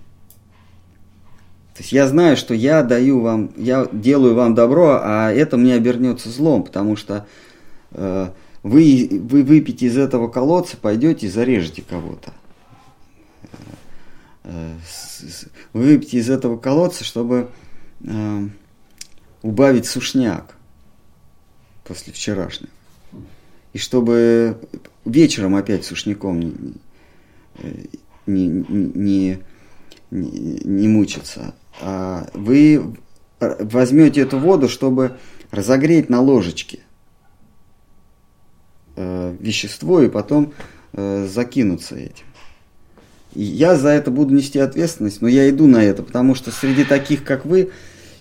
То 1.81 1.83
есть 1.83 1.93
я 1.93 2.07
знаю, 2.07 2.37
что 2.37 2.53
я 2.53 2.83
даю 2.83 3.21
вам, 3.21 3.53
я 3.57 3.89
делаю 3.91 4.35
вам 4.35 4.55
добро, 4.55 5.01
а 5.03 5.33
это 5.33 5.57
мне 5.57 5.73
обернется 5.73 6.29
злом, 6.29 6.63
потому 6.63 6.95
что 6.95 7.27
э, 7.93 8.29
вы, 8.63 9.09
вы 9.11 9.43
выпьете 9.43 9.87
из 9.87 9.97
этого 9.97 10.29
колодца, 10.29 10.77
пойдете 10.77 11.27
и 11.27 11.31
зарежете 11.31 11.81
кого-то. 11.81 12.35
Э, 14.45 14.75
вы 15.73 15.85
выпьете 15.85 16.19
из 16.19 16.29
этого 16.29 16.59
колодца, 16.59 17.03
чтобы 17.03 17.49
э, 18.05 18.49
убавить 19.41 19.87
сушняк 19.87 20.57
после 21.85 22.13
вчерашнего. 22.13 22.69
И 23.73 23.79
чтобы 23.79 24.59
вечером 25.07 25.57
опять 25.57 25.87
сушняком 25.87 26.41
не, 26.41 26.75
не, 28.27 28.49
не, 28.69 29.39
не, 30.11 30.61
не 30.63 30.89
мучиться. 30.89 31.55
А, 31.81 32.29
вы 32.35 32.97
возьмете 33.39 34.23
эту 34.23 34.39
воду, 34.39 34.69
чтобы 34.69 35.17
разогреть 35.51 36.11
на 36.11 36.21
ложечке 36.21 36.81
э, 38.97 39.37
вещество 39.39 40.01
и 40.03 40.09
потом 40.09 40.53
э, 40.93 41.27
закинуться 41.27 41.97
этим. 41.97 42.27
Я 43.35 43.77
за 43.77 43.91
это 43.91 44.11
буду 44.11 44.35
нести 44.35 44.59
ответственность, 44.59 45.23
но 45.23 45.29
я 45.29 45.49
иду 45.49 45.67
на 45.67 45.83
это, 45.83 46.03
потому 46.03 46.35
что 46.35 46.51
среди 46.51 46.85
таких, 46.85 47.25
как 47.25 47.45
вы, 47.45 47.71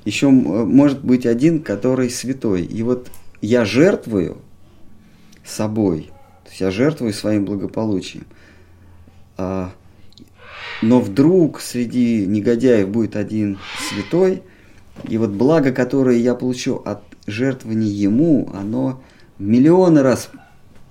еще 0.06 0.30
может 0.30 1.04
быть 1.04 1.26
один, 1.26 1.62
который 1.62 2.10
святой. 2.10 2.64
И 2.64 2.84
вот 2.84 3.10
я 3.42 3.66
жертвую 3.66 4.38
собой, 5.44 6.12
то 6.44 6.50
есть 6.50 6.62
я 6.62 6.72
жертвую 6.72 7.14
своим 7.14 7.46
благополучием. 7.46 8.26
А, 9.38 9.72
но 10.82 11.00
вдруг 11.00 11.62
среди 11.62 12.26
негодяев 12.26 12.90
будет 12.90 13.16
один 13.16 13.60
святой, 13.90 14.44
и 15.08 15.18
вот 15.18 15.32
благо, 15.32 15.72
которое 15.72 16.18
я 16.18 16.36
получу 16.36 16.76
от 16.76 17.02
жертвования 17.26 17.88
ему, 17.88 18.50
оно 18.54 19.02
миллионы 19.38 20.02
раз 20.02 20.30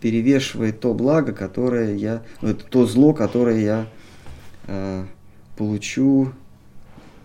перевешивает 0.00 0.80
то 0.80 0.94
благо, 0.94 1.32
которое 1.32 1.96
я, 1.96 2.22
то 2.70 2.86
зло, 2.86 3.12
которое 3.12 3.60
я 3.60 3.86
э, 4.66 5.04
получу 5.56 6.32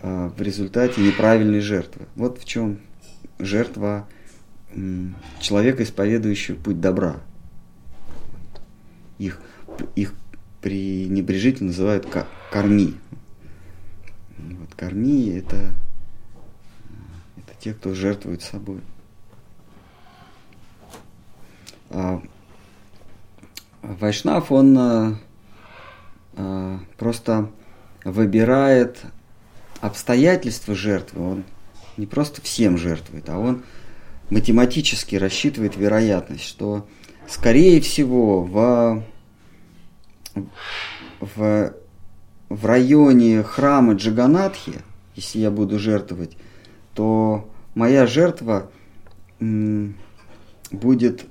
э, 0.01 0.31
в 0.35 0.41
результате 0.41 1.01
неправильной 1.01 1.59
жертвы. 1.59 2.07
Вот 2.15 2.39
в 2.39 2.45
чем 2.45 2.79
жертва 3.37 4.07
э, 4.73 5.05
человека, 5.39 5.83
исповедующего 5.83 6.55
путь 6.55 6.81
добра. 6.81 7.17
Их, 9.19 9.39
их 9.95 10.13
пренебрежительно 10.63 11.67
называют 11.67 12.07
корми. 12.49 12.95
Вот, 14.37 14.73
корми 14.75 15.29
это, 15.29 15.73
это 17.37 17.53
те, 17.59 17.73
кто 17.73 17.93
жертвует 17.93 18.41
собой. 18.41 18.79
А, 21.89 22.21
Вайшнав, 23.81 24.51
он 24.51 24.77
а, 24.77 25.19
а, 26.37 26.79
просто 26.97 27.51
выбирает 28.05 29.01
обстоятельства 29.81 30.73
жертвы. 30.73 31.29
Он 31.29 31.43
не 31.97 32.07
просто 32.07 32.41
всем 32.41 32.77
жертвует, 32.77 33.29
а 33.29 33.37
он 33.37 33.63
математически 34.29 35.17
рассчитывает 35.17 35.75
вероятность, 35.75 36.45
что 36.45 36.87
скорее 37.27 37.81
всего 37.81 38.43
в, 38.43 39.03
в, 41.19 41.73
в 42.49 42.65
районе 42.65 43.43
храма 43.43 43.93
Джаганатхи, 43.93 44.81
если 45.15 45.39
я 45.39 45.51
буду 45.51 45.79
жертвовать, 45.79 46.37
то 46.93 47.49
моя 47.75 48.07
жертва 48.07 48.69
будет 50.71 51.25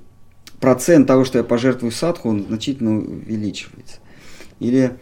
процент 0.59 1.07
того, 1.07 1.25
что 1.25 1.39
я 1.39 1.43
пожертвую 1.43 1.91
садху, 1.91 2.29
он 2.29 2.43
значительно 2.45 2.97
увеличивается. 2.97 3.97
Или 4.59 4.97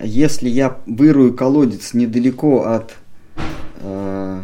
если 0.00 0.48
я 0.48 0.78
вырую 0.86 1.34
колодец 1.34 1.94
недалеко 1.94 2.66
от, 2.66 2.94
э, 3.80 4.42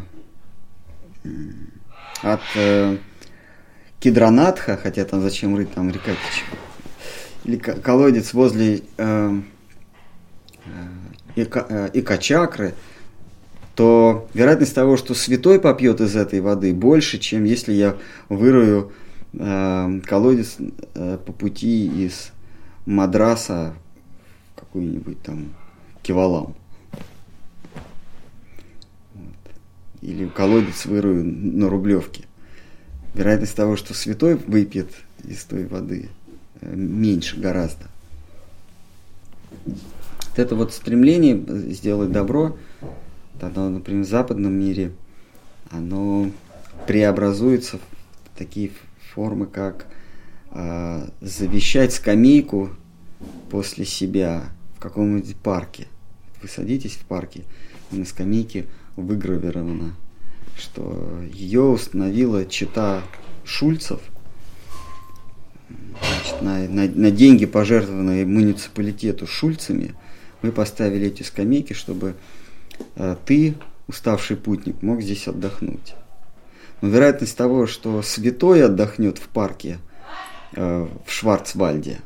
от 2.22 2.40
э, 2.56 2.98
Кедранатха, 4.00 4.76
хотя 4.76 5.04
там 5.04 5.22
зачем 5.22 5.56
рыть, 5.56 5.72
там 5.72 5.90
река 5.90 6.12
течет, 6.12 6.58
или 7.44 7.56
колодец 7.56 8.34
возле 8.34 8.82
э, 8.96 9.40
э, 11.36 11.90
Ика-чакры, 11.92 12.74
то 13.74 14.28
вероятность 14.34 14.74
того, 14.74 14.96
что 14.96 15.14
святой 15.14 15.58
попьет 15.58 16.00
из 16.00 16.14
этой 16.14 16.40
воды, 16.40 16.72
больше, 16.74 17.18
чем 17.18 17.44
если 17.44 17.72
я 17.72 17.96
вырою 18.28 18.92
э, 19.32 20.00
колодец 20.04 20.56
э, 20.94 21.18
по 21.24 21.32
пути 21.32 21.86
из 22.04 22.30
Мадраса 22.86 23.74
в 24.54 24.60
какой-нибудь 24.60 25.22
там 25.22 25.54
Кивалам. 26.02 26.54
Вот. 29.14 29.34
Или 30.02 30.26
колодец 30.28 30.84
вырую 30.84 31.24
на 31.24 31.68
Рублевке. 31.68 32.24
Вероятность 33.14 33.56
того, 33.56 33.76
что 33.76 33.94
святой 33.94 34.36
выпьет 34.36 34.90
из 35.24 35.44
той 35.44 35.66
воды, 35.66 36.08
меньше 36.62 37.38
гораздо. 37.38 37.86
Вот 39.66 40.38
это 40.38 40.54
вот 40.56 40.72
стремление 40.72 41.36
сделать 41.72 42.10
добро, 42.10 42.56
оно, 43.40 43.68
например, 43.68 44.04
в 44.04 44.08
западном 44.08 44.52
мире, 44.52 44.92
оно 45.70 46.30
преобразуется 46.86 47.78
в 47.78 48.38
такие 48.38 48.70
формы, 49.12 49.46
как 49.46 49.86
э, 50.50 51.08
завещать 51.20 51.92
скамейку 51.92 52.70
после 53.50 53.84
себя 53.84 54.44
в 54.76 54.80
каком-нибудь 54.80 55.36
парке. 55.36 55.86
Вы 56.40 56.48
садитесь 56.48 56.94
в 56.94 57.04
парке, 57.04 57.42
и 57.90 57.96
на 57.96 58.04
скамейке 58.04 58.66
выгравировано, 58.96 59.94
что 60.56 61.20
ее 61.32 61.62
установила 61.62 62.46
чита 62.46 63.02
Шульцев 63.44 64.00
значит, 66.00 66.42
на, 66.42 66.58
на, 66.68 66.88
на 66.88 67.10
деньги, 67.10 67.46
пожертвованные 67.46 68.26
муниципалитету 68.26 69.26
Шульцами, 69.26 69.94
мы 70.42 70.52
поставили 70.52 71.06
эти 71.06 71.22
скамейки, 71.22 71.72
чтобы 71.72 72.14
э, 72.96 73.16
ты, 73.24 73.54
уставший 73.86 74.36
путник, 74.36 74.82
мог 74.82 75.02
здесь 75.02 75.28
отдохнуть. 75.28 75.94
Но 76.80 76.88
вероятность 76.88 77.36
того, 77.36 77.66
что 77.66 78.02
святой 78.02 78.64
отдохнет 78.64 79.18
в 79.18 79.28
парке 79.28 79.78
э, 80.54 80.88
в 81.06 81.12
Шварцвальде, 81.12 82.00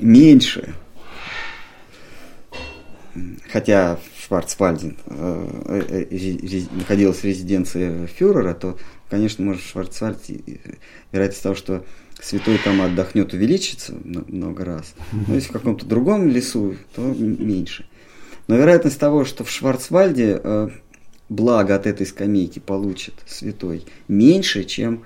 меньше. 0.00 0.74
Хотя 3.50 3.96
в 3.96 4.26
Шварцвальде 4.26 4.94
э, 5.06 6.06
э, 6.10 6.60
находилась 6.72 7.22
резиденция 7.24 8.06
фюрера, 8.06 8.54
то, 8.54 8.78
конечно, 9.10 9.44
может 9.44 9.62
в 9.62 9.68
Шварцвальде 9.68 10.40
вероятность 11.12 11.42
того, 11.42 11.54
что 11.54 11.84
святой 12.20 12.58
там 12.58 12.80
отдохнет, 12.80 13.34
увеличится 13.34 13.94
много 14.04 14.64
раз. 14.64 14.94
Но 15.12 15.34
если 15.34 15.48
в 15.48 15.52
каком-то 15.52 15.84
другом 15.84 16.28
лесу, 16.28 16.76
то 16.94 17.02
меньше. 17.02 17.86
Но 18.48 18.56
вероятность 18.56 18.98
того, 18.98 19.24
что 19.24 19.44
в 19.44 19.50
Шварцвальде 19.50 20.40
благо 21.28 21.74
от 21.74 21.86
этой 21.86 22.06
скамейки 22.06 22.60
получит 22.60 23.14
святой 23.26 23.84
меньше, 24.08 24.64
чем 24.64 25.04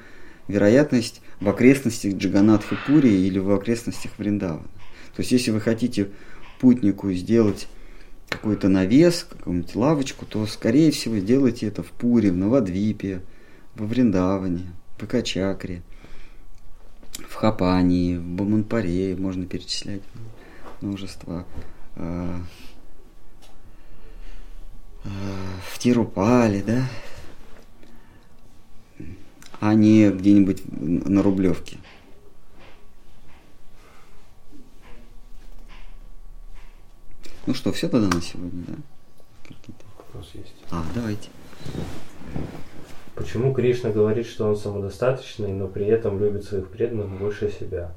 вероятность 0.48 1.22
в 1.40 1.48
окрестностях 1.48 2.14
Джаганатха 2.14 2.76
Пури 2.86 3.10
или 3.10 3.38
в 3.38 3.50
окрестностях 3.52 4.12
Вриндавана. 4.18 4.68
То 5.14 5.20
есть, 5.20 5.32
если 5.32 5.50
вы 5.50 5.60
хотите 5.60 6.10
путнику 6.60 7.12
сделать 7.12 7.68
какой-то 8.28 8.68
навес, 8.68 9.26
какую-нибудь 9.28 9.74
лавочку, 9.74 10.26
то, 10.26 10.46
скорее 10.46 10.90
всего, 10.90 11.18
сделайте 11.18 11.66
это 11.66 11.82
в 11.82 11.90
Пуре, 11.90 12.32
в 12.32 12.36
Новодвипе, 12.36 13.22
во 13.74 13.86
Вриндаване, 13.86 14.72
в 14.98 15.06
Качакре, 15.06 15.82
в 17.28 17.34
Хапании, 17.34 18.16
в 18.16 18.24
Баманпаре, 18.24 19.16
можно 19.16 19.46
перечислять 19.46 20.02
множество 20.80 21.46
а, 21.94 22.40
в 25.04 25.78
Тирупале, 25.78 26.62
да, 26.62 26.88
а 29.60 29.74
не 29.74 30.10
где-нибудь 30.10 30.62
на 30.66 31.22
Рублевке. 31.22 31.78
Ну 37.46 37.54
что, 37.54 37.72
все 37.72 37.88
тогда 37.88 38.08
на 38.14 38.22
сегодня, 38.22 38.64
да? 38.66 38.74
Вопрос 39.98 40.30
есть. 40.34 40.54
А, 40.70 40.84
давайте. 40.94 41.28
Почему 43.14 43.54
Кришна 43.54 43.90
говорит, 43.90 44.26
что 44.26 44.48
он 44.48 44.56
самодостаточный, 44.56 45.52
но 45.52 45.68
при 45.68 45.86
этом 45.86 46.18
любит 46.18 46.44
своих 46.44 46.68
преданных 46.68 47.08
больше 47.18 47.50
себя? 47.50 47.94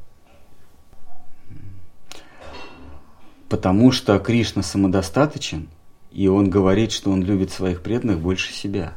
Потому 3.49 3.91
что 3.91 4.17
Кришна 4.19 4.63
самодостаточен– 4.63 5.67
и 6.11 6.27
он 6.27 6.49
говорит, 6.49 6.91
что 6.91 7.11
он 7.11 7.23
любит 7.23 7.51
своих 7.51 7.81
преданных 7.81 8.19
больше 8.19 8.51
себя. 8.53 8.93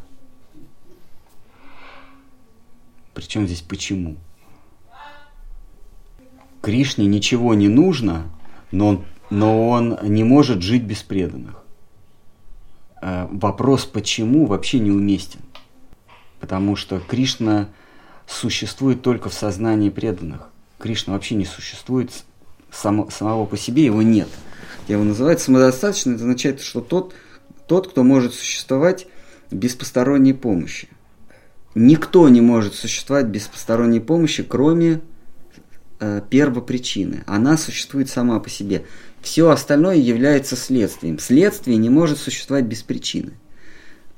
Причем 3.15 3.47
здесь 3.47 3.61
почему? 3.61 4.17
Кришне 6.63 7.07
ничего 7.07 7.55
не 7.55 7.69
нужно, 7.69 8.31
но 8.71 8.89
он, 8.89 9.05
но 9.33 9.69
он 9.69 9.99
не 10.03 10.25
может 10.25 10.63
жить 10.63 10.83
без 10.83 11.03
преданных. 11.03 11.63
Э, 13.01 13.29
вопрос 13.31 13.85
почему 13.85 14.47
вообще 14.47 14.79
неуместен. 14.79 15.41
Потому 16.41 16.77
что 16.77 16.99
Кришна 17.01 17.69
существует 18.27 19.03
только 19.03 19.29
в 19.29 19.35
сознании 19.35 19.91
преданных. 19.91 20.49
Кришна 20.79 21.13
вообще 21.13 21.35
не 21.35 21.45
существует 21.45 22.25
само, 22.71 23.11
самого 23.11 23.47
по 23.47 23.57
себе, 23.57 23.85
его 23.85 24.03
нет– 24.03 24.29
его 24.89 25.05
называют 25.05 25.41
самодостаточным, 25.41 26.15
это 26.15 26.25
означает, 26.25 26.61
что 26.61 26.81
тот, 26.81 27.15
тот, 27.67 27.89
кто 27.89 28.03
может 28.03 28.35
существовать 28.35 29.07
без 29.51 29.75
посторонней 29.75 30.33
помощи. 30.33 30.89
Никто 31.75 32.29
не 32.29 32.41
может 32.41 32.75
существовать 32.75 33.27
без 33.27 33.47
посторонней 33.47 34.01
помощи, 34.01 34.43
кроме 34.43 35.01
э, 36.01 36.21
первопричины. 36.29 37.23
Она 37.27 37.57
существует 37.57 38.11
сама 38.11 38.41
по 38.41 38.51
себе. 38.51 38.85
Все 39.23 39.49
остальное 39.51 39.97
является 39.97 40.57
следствием. 40.57 41.19
Следствие 41.19 41.77
не 41.77 41.89
может 41.89 42.19
существовать 42.19 42.65
без 42.65 42.83
причины. 42.83 43.33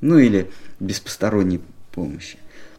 Ну 0.00 0.18
или 0.18 0.50
без 0.80 0.98
посторонней 0.98 1.60
помощи. 1.92 2.38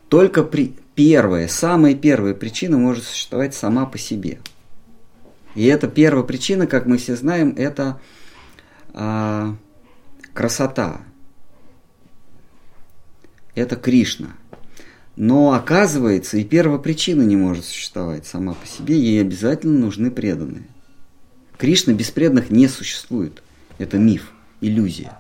Только 0.09 0.43
при, 0.43 0.76
первая, 0.95 1.47
самая 1.47 1.93
первая 1.93 2.34
причина 2.34 2.78
может 2.78 3.03
существовать 3.03 3.53
сама 3.53 3.86
по 3.86 3.97
себе. 3.97 4.39
И 5.53 5.65
эта 5.65 5.88
первая 5.88 6.23
причина, 6.23 6.67
как 6.67 6.88
мы 6.88 6.97
все 6.97 7.15
знаем, 7.15 7.53
это 7.57 8.01
а, 8.93 9.55
красота. 10.34 11.01
Это 13.53 13.76
Кришна. 13.76 14.36
Но 15.15 15.53
оказывается, 15.53 16.38
и 16.38 16.43
первая 16.43 16.80
причина 16.80 17.21
не 17.21 17.38
может 17.38 17.65
существовать 17.65 18.26
сама 18.26 18.53
по 18.53 18.67
себе, 18.67 18.99
ей 18.99 19.21
обязательно 19.21 19.80
нужны 19.80 20.11
преданные. 20.11 20.65
Кришна 21.57 21.93
без 21.93 22.11
преданных 22.11 22.49
не 22.49 22.67
существует. 22.67 23.41
Это 23.77 23.97
миф, 23.97 24.31
иллюзия. 24.61 25.17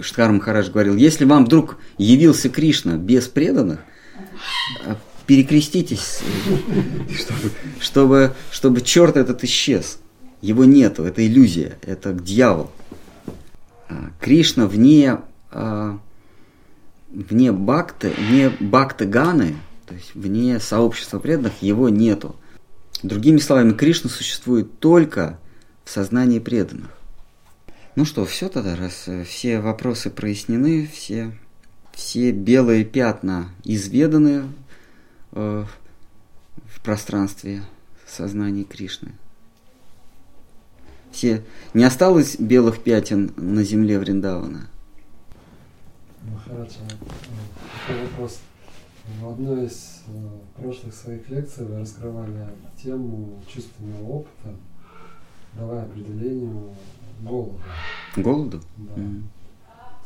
Штхар 0.00 0.30
Махарадж 0.30 0.70
говорил, 0.70 0.96
если 0.96 1.24
вам 1.24 1.44
вдруг 1.44 1.78
явился 1.96 2.48
Кришна 2.48 2.96
без 2.96 3.26
преданных, 3.26 3.80
а, 4.84 4.96
перекреститесь, 5.26 6.20
чтобы, 7.14 7.52
чтобы, 7.80 8.34
чтобы 8.50 8.80
черт 8.80 9.16
этот 9.16 9.44
исчез. 9.44 9.98
Его 10.40 10.64
нету, 10.64 11.04
это 11.04 11.26
иллюзия, 11.26 11.78
это 11.82 12.12
дьявол. 12.12 12.70
А, 13.88 14.10
Кришна 14.20 14.66
вне, 14.66 15.18
а, 15.50 15.98
вне 17.10 17.52
бхакты, 17.52 18.12
вне 18.16 18.50
бхакты 18.60 19.06
ганы, 19.06 19.56
то 19.86 19.94
есть 19.94 20.14
вне 20.14 20.60
сообщества 20.60 21.18
преданных, 21.18 21.60
его 21.60 21.88
нету. 21.88 22.36
Другими 23.02 23.38
словами, 23.38 23.72
Кришна 23.72 24.10
существует 24.10 24.78
только 24.78 25.38
сознании 25.88 26.38
преданных. 26.38 26.90
Ну 27.96 28.04
что, 28.04 28.24
все 28.26 28.48
тогда, 28.48 28.76
раз 28.76 29.08
э, 29.08 29.24
все 29.24 29.60
вопросы 29.60 30.10
прояснены, 30.10 30.86
все, 30.86 31.32
все 31.92 32.30
белые 32.30 32.84
пятна 32.84 33.48
изведаны 33.64 34.44
э, 35.32 35.64
в 36.66 36.80
пространстве 36.82 37.62
сознания 38.06 38.64
Кришны. 38.64 39.12
Все, 41.10 41.42
не 41.74 41.84
осталось 41.84 42.38
белых 42.38 42.82
пятен 42.82 43.32
на 43.36 43.64
земле 43.64 43.98
Вриндавана? 43.98 44.68
Махараджа, 46.22 46.78
такой 46.88 48.02
вопрос. 48.04 48.38
В 49.20 49.28
одной 49.28 49.66
из 49.66 50.02
э, 50.06 50.60
прошлых 50.60 50.94
своих 50.94 51.28
лекций 51.30 51.64
вы 51.64 51.80
раскрывали 51.80 52.46
тему 52.80 53.42
чувственного 53.48 54.06
опыта, 54.06 54.54
давая 55.54 55.82
определение 55.82 56.52
голода. 57.20 57.58
Голоду? 58.16 58.60
Да. 58.76 59.00
Мгм. 59.02 59.28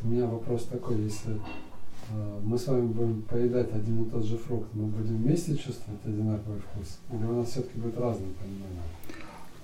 У 0.02 0.08
меня 0.08 0.26
вопрос 0.26 0.64
такой, 0.64 1.00
если 1.02 1.34
э, 1.34 2.40
мы 2.42 2.58
с 2.58 2.66
вами 2.66 2.86
будем 2.86 3.22
поедать 3.22 3.72
один 3.72 4.02
и 4.02 4.10
тот 4.10 4.24
же 4.24 4.36
фрукт, 4.36 4.68
мы 4.74 4.86
будем 4.86 5.16
вместе 5.18 5.56
чувствовать 5.56 6.00
одинаковый 6.04 6.60
вкус? 6.60 6.98
Или 7.12 7.24
у 7.24 7.36
нас 7.36 7.50
все-таки 7.50 7.78
будет 7.78 7.98
разное 7.98 8.28
понимание? 8.40 8.82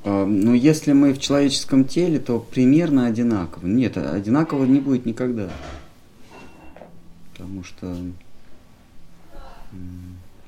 А, 0.05 0.25
Ну, 0.25 0.55
если 0.55 0.93
мы 0.93 1.13
в 1.13 1.19
человеческом 1.19 1.85
теле, 1.85 2.21
то 2.21 2.39
примерно 2.39 3.07
одинаково. 3.07 3.67
Нет, 3.67 3.97
одинаково 3.97 4.65
не 4.65 4.81
будет 4.81 5.07
никогда. 5.07 5.51
Потому 7.33 7.65
что 7.65 7.97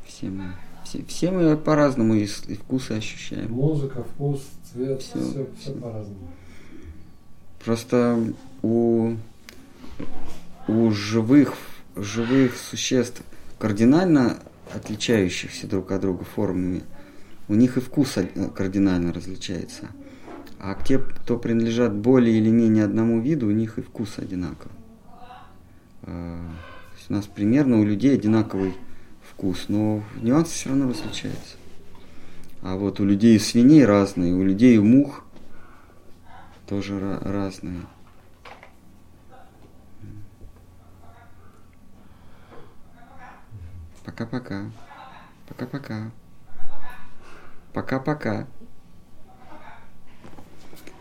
все 0.07 0.29
мы, 0.29 0.55
все, 0.91 1.05
все 1.07 1.31
мы 1.31 1.57
по-разному 1.57 2.15
и, 2.15 2.25
и 2.25 2.55
вкусы 2.55 2.93
ощущаем. 2.93 3.53
Музыка, 3.53 4.03
вкус, 4.03 4.43
цвет, 4.73 5.01
все, 5.03 5.21
все, 5.21 5.47
всё. 5.61 5.73
по-разному. 5.75 6.29
Просто 7.65 8.33
у, 8.63 9.15
у 10.67 10.91
живых, 10.91 11.55
живых 11.95 12.57
существ, 12.57 13.23
кардинально 13.59 14.39
отличающихся 14.75 15.67
друг 15.67 15.93
от 15.93 16.01
друга 16.01 16.25
формами, 16.25 16.83
у 17.49 17.55
них 17.55 17.77
и 17.77 17.81
вкус 17.81 18.17
од- 18.17 18.53
кардинально 18.55 19.13
различается. 19.13 19.89
А 20.59 20.75
те, 20.75 20.99
кто 20.99 21.39
принадлежат 21.39 21.95
более 21.95 22.37
или 22.39 22.51
менее 22.51 22.85
одному 22.85 23.21
виду, 23.21 23.47
у 23.47 23.53
них 23.53 23.79
и 23.79 23.83
вкус 23.83 24.19
одинаковый. 24.19 24.77
А, 26.03 26.41
у 27.09 27.13
нас 27.13 27.27
примерно 27.27 27.79
у 27.79 27.85
людей 27.85 28.15
одинаковый 28.15 28.75
вкус, 29.41 29.67
но 29.69 30.03
нюансы 30.21 30.53
все 30.53 30.69
равно 30.69 30.91
различаются. 30.91 31.57
А 32.61 32.77
вот 32.77 33.01
у 33.01 33.07
людей 33.07 33.37
и 33.37 33.39
свиней 33.39 33.87
разные, 33.87 34.35
у 34.35 34.43
людей 34.43 34.77
и 34.77 34.79
мух 34.79 35.25
тоже 36.69 36.99
ра- 36.99 37.25
разные. 37.25 37.81
Пока-пока. 44.05 44.71
Пока-пока. 45.49 46.11
Пока-пока. 47.73 48.47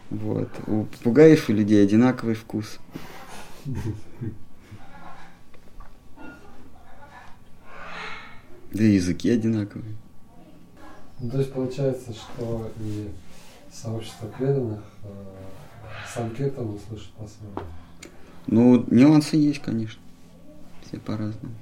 Вот. 0.10 0.50
У 0.66 0.86
попугаев 0.86 1.50
и 1.50 1.54
людей 1.54 1.84
одинаковый 1.84 2.36
вкус. 2.36 2.80
Да 8.72 8.84
и 8.84 8.94
языки 8.94 9.30
одинаковые. 9.30 9.96
Ну, 11.20 11.30
то 11.30 11.40
есть 11.40 11.52
получается, 11.52 12.14
что 12.14 12.72
и 12.80 13.10
сообщество 13.74 14.28
преданных 14.28 14.82
э, 15.04 15.08
санкетом 16.14 16.76
услышит 16.76 17.12
по-своему. 17.12 17.60
Ну, 18.48 18.86
нюансы 18.90 19.36
есть, 19.36 19.62
конечно. 19.62 20.02
Все 20.88 20.98
по-разному. 20.98 21.56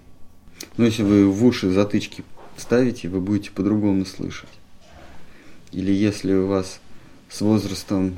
Но 0.77 0.85
если 0.85 1.03
вы 1.03 1.29
в 1.29 1.43
уши 1.45 1.71
затычки 1.71 2.23
ставите, 2.55 3.09
вы 3.09 3.19
будете 3.19 3.51
по-другому 3.51 4.05
слышать. 4.05 4.49
Или 5.71 5.91
если 5.91 6.33
у 6.33 6.47
вас 6.47 6.79
с 7.29 7.41
возрастом 7.41 8.17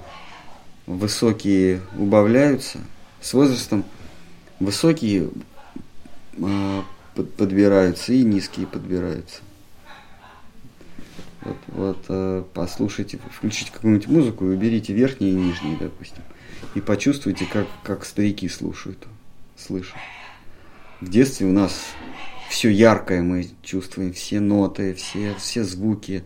высокие 0.86 1.82
убавляются, 1.98 2.80
с 3.22 3.34
возрастом 3.34 3.84
высокие 4.60 5.30
а, 6.42 6.84
под- 7.16 7.34
подбираются 7.34 8.14
и 8.14 8.24
низкие 8.24 8.68
подбираются. 8.68 9.42
Вот, 11.42 11.58
вот 11.68 12.06
э, 12.10 12.44
послушайте, 12.54 13.20
включите 13.32 13.72
какую-нибудь 13.72 14.08
музыку 14.08 14.46
и 14.46 14.56
уберите 14.56 14.94
верхние 14.94 15.32
и 15.32 15.36
нижние, 15.36 15.78
допустим. 15.78 16.24
И 16.76 16.82
почувствуйте, 16.82 17.46
как, 17.46 17.68
как 17.84 18.06
старики 18.06 18.50
слушают, 18.50 19.08
слышат. 19.56 19.96
В 21.00 21.10
детстве 21.10 21.48
у 21.48 21.54
нас 21.54 21.74
все 22.50 22.70
яркое, 22.70 23.22
мы 23.22 23.50
чувствуем 23.64 24.12
все 24.12 24.40
ноты, 24.40 24.94
все, 24.96 25.34
все 25.36 25.64
звуки, 25.64 26.26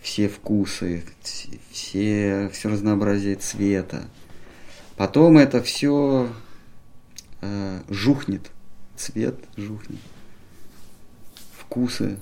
все 0.00 0.28
вкусы, 0.28 1.04
все, 1.70 2.50
все 2.52 2.68
разнообразие 2.68 3.36
цвета. 3.36 4.08
Потом 4.96 5.38
это 5.38 5.62
все 5.62 6.28
э, 7.40 7.80
жухнет, 7.88 8.50
цвет 8.96 9.38
жухнет, 9.56 10.00
вкусы. 11.68 12.16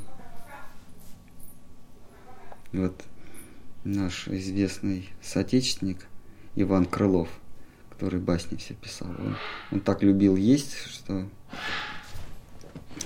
Вот 2.72 3.01
наш 3.84 4.26
известный 4.26 5.09
соотечественник 5.22 6.07
Иван 6.57 6.84
Крылов, 6.84 7.28
который 7.90 8.18
басни 8.18 8.57
все 8.57 8.74
писал, 8.74 9.09
он, 9.09 9.36
он 9.70 9.80
так 9.80 10.03
любил 10.03 10.34
есть, 10.34 10.76
что 10.88 11.28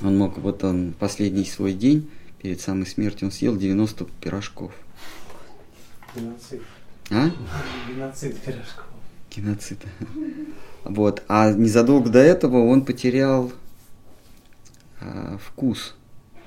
он 0.03 0.17
мог, 0.17 0.39
вот 0.39 0.65
он 0.65 0.95
последний 0.99 1.45
свой 1.45 1.75
день, 1.75 2.11
перед 2.41 2.61
самой 2.61 2.87
смертью, 2.87 3.29
он 3.29 3.33
съел 3.33 3.57
90 3.57 4.07
пирожков. 4.23 4.73
Геноцид. 6.17 6.63
А? 7.11 7.31
Геноцид 7.87 8.41
пирожков. 8.41 8.87
Геноцид. 9.31 9.79
Вот. 10.85 11.23
А 11.29 11.53
незадолго 11.53 12.09
до 12.09 12.19
этого 12.19 12.65
он 12.67 12.85
потерял 12.87 13.53
а, 15.01 15.37
вкус. 15.39 15.95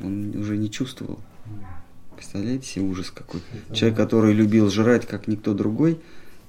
Он 0.04 0.36
уже 0.36 0.58
не 0.58 0.70
чувствовал. 0.70 1.20
Представляете 2.16 2.68
себе 2.68 2.86
ужас 2.86 3.10
какой? 3.10 3.42
Это 3.68 3.76
Человек, 3.76 3.98
который 3.98 4.34
любил 4.34 4.70
жрать, 4.70 5.08
как 5.08 5.28
никто 5.28 5.54
другой, 5.54 6.00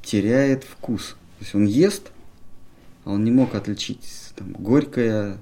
теряет 0.03 0.65
вкус. 0.65 1.17
То 1.39 1.45
есть 1.45 1.55
он 1.55 1.65
ест, 1.65 2.13
а 3.05 3.13
он 3.13 3.25
не 3.25 3.31
мог 3.31 3.55
отличить 3.55 4.33
там, 4.37 4.53
горькое. 4.53 5.39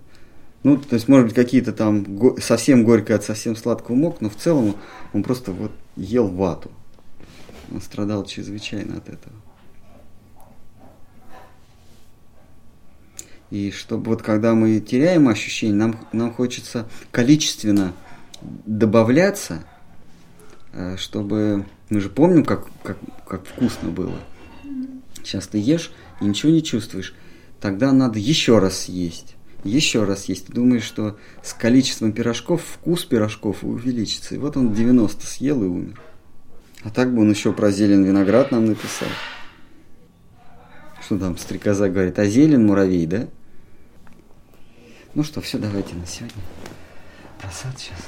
Ну, 0.62 0.76
то 0.76 0.94
есть, 0.94 1.08
может 1.08 1.26
быть, 1.26 1.34
какие-то 1.34 1.72
там 1.72 2.04
го- 2.04 2.38
совсем 2.40 2.84
горькое 2.84 3.16
от 3.16 3.24
совсем 3.24 3.56
сладкого 3.56 3.96
мог, 3.96 4.20
но 4.20 4.30
в 4.30 4.36
целом 4.36 4.76
он 5.12 5.22
просто 5.22 5.52
вот 5.52 5.72
ел 5.96 6.28
вату. 6.28 6.70
Он 7.72 7.80
страдал 7.80 8.24
чрезвычайно 8.24 8.98
от 8.98 9.08
этого. 9.08 9.34
И 13.52 13.70
чтобы 13.70 14.12
вот 14.12 14.22
когда 14.22 14.54
мы 14.54 14.80
теряем 14.80 15.28
ощущение, 15.28 15.76
нам, 15.76 15.98
нам 16.14 16.32
хочется 16.32 16.88
количественно 17.10 17.92
добавляться 18.40 19.62
э, 20.72 20.96
чтобы... 20.96 21.66
Мы 21.90 22.00
же 22.00 22.08
помним, 22.08 22.46
как, 22.46 22.64
как, 22.82 22.96
как 23.28 23.44
вкусно 23.44 23.90
было. 23.90 24.16
Сейчас 25.22 25.48
ты 25.48 25.58
ешь 25.58 25.92
и 26.22 26.24
ничего 26.24 26.50
не 26.50 26.62
чувствуешь. 26.62 27.14
Тогда 27.60 27.92
надо 27.92 28.18
еще 28.18 28.58
раз 28.58 28.84
съесть. 28.84 29.34
Еще 29.64 30.04
раз 30.04 30.24
есть. 30.30 30.46
Ты 30.46 30.54
думаешь, 30.54 30.84
что 30.84 31.18
с 31.42 31.52
количеством 31.52 32.12
пирожков 32.12 32.62
вкус 32.62 33.04
пирожков 33.04 33.62
увеличится. 33.64 34.34
И 34.34 34.38
вот 34.38 34.56
он 34.56 34.72
90 34.72 35.26
съел 35.26 35.62
и 35.62 35.66
умер. 35.66 36.00
А 36.84 36.88
так 36.88 37.14
бы 37.14 37.20
он 37.20 37.30
еще 37.30 37.52
про 37.52 37.70
зелень 37.70 38.02
виноград 38.02 38.50
нам 38.50 38.64
написал. 38.64 39.08
Что 41.04 41.18
там 41.18 41.36
стрекоза 41.36 41.90
говорит? 41.90 42.18
А 42.18 42.24
зелень 42.24 42.64
муравей, 42.64 43.04
да? 43.04 43.28
Ну 45.14 45.24
что, 45.24 45.40
все, 45.42 45.58
давайте 45.58 45.94
на 45.94 46.06
сегодня. 46.06 46.42
Просад 47.38 47.78
сейчас. 47.78 47.98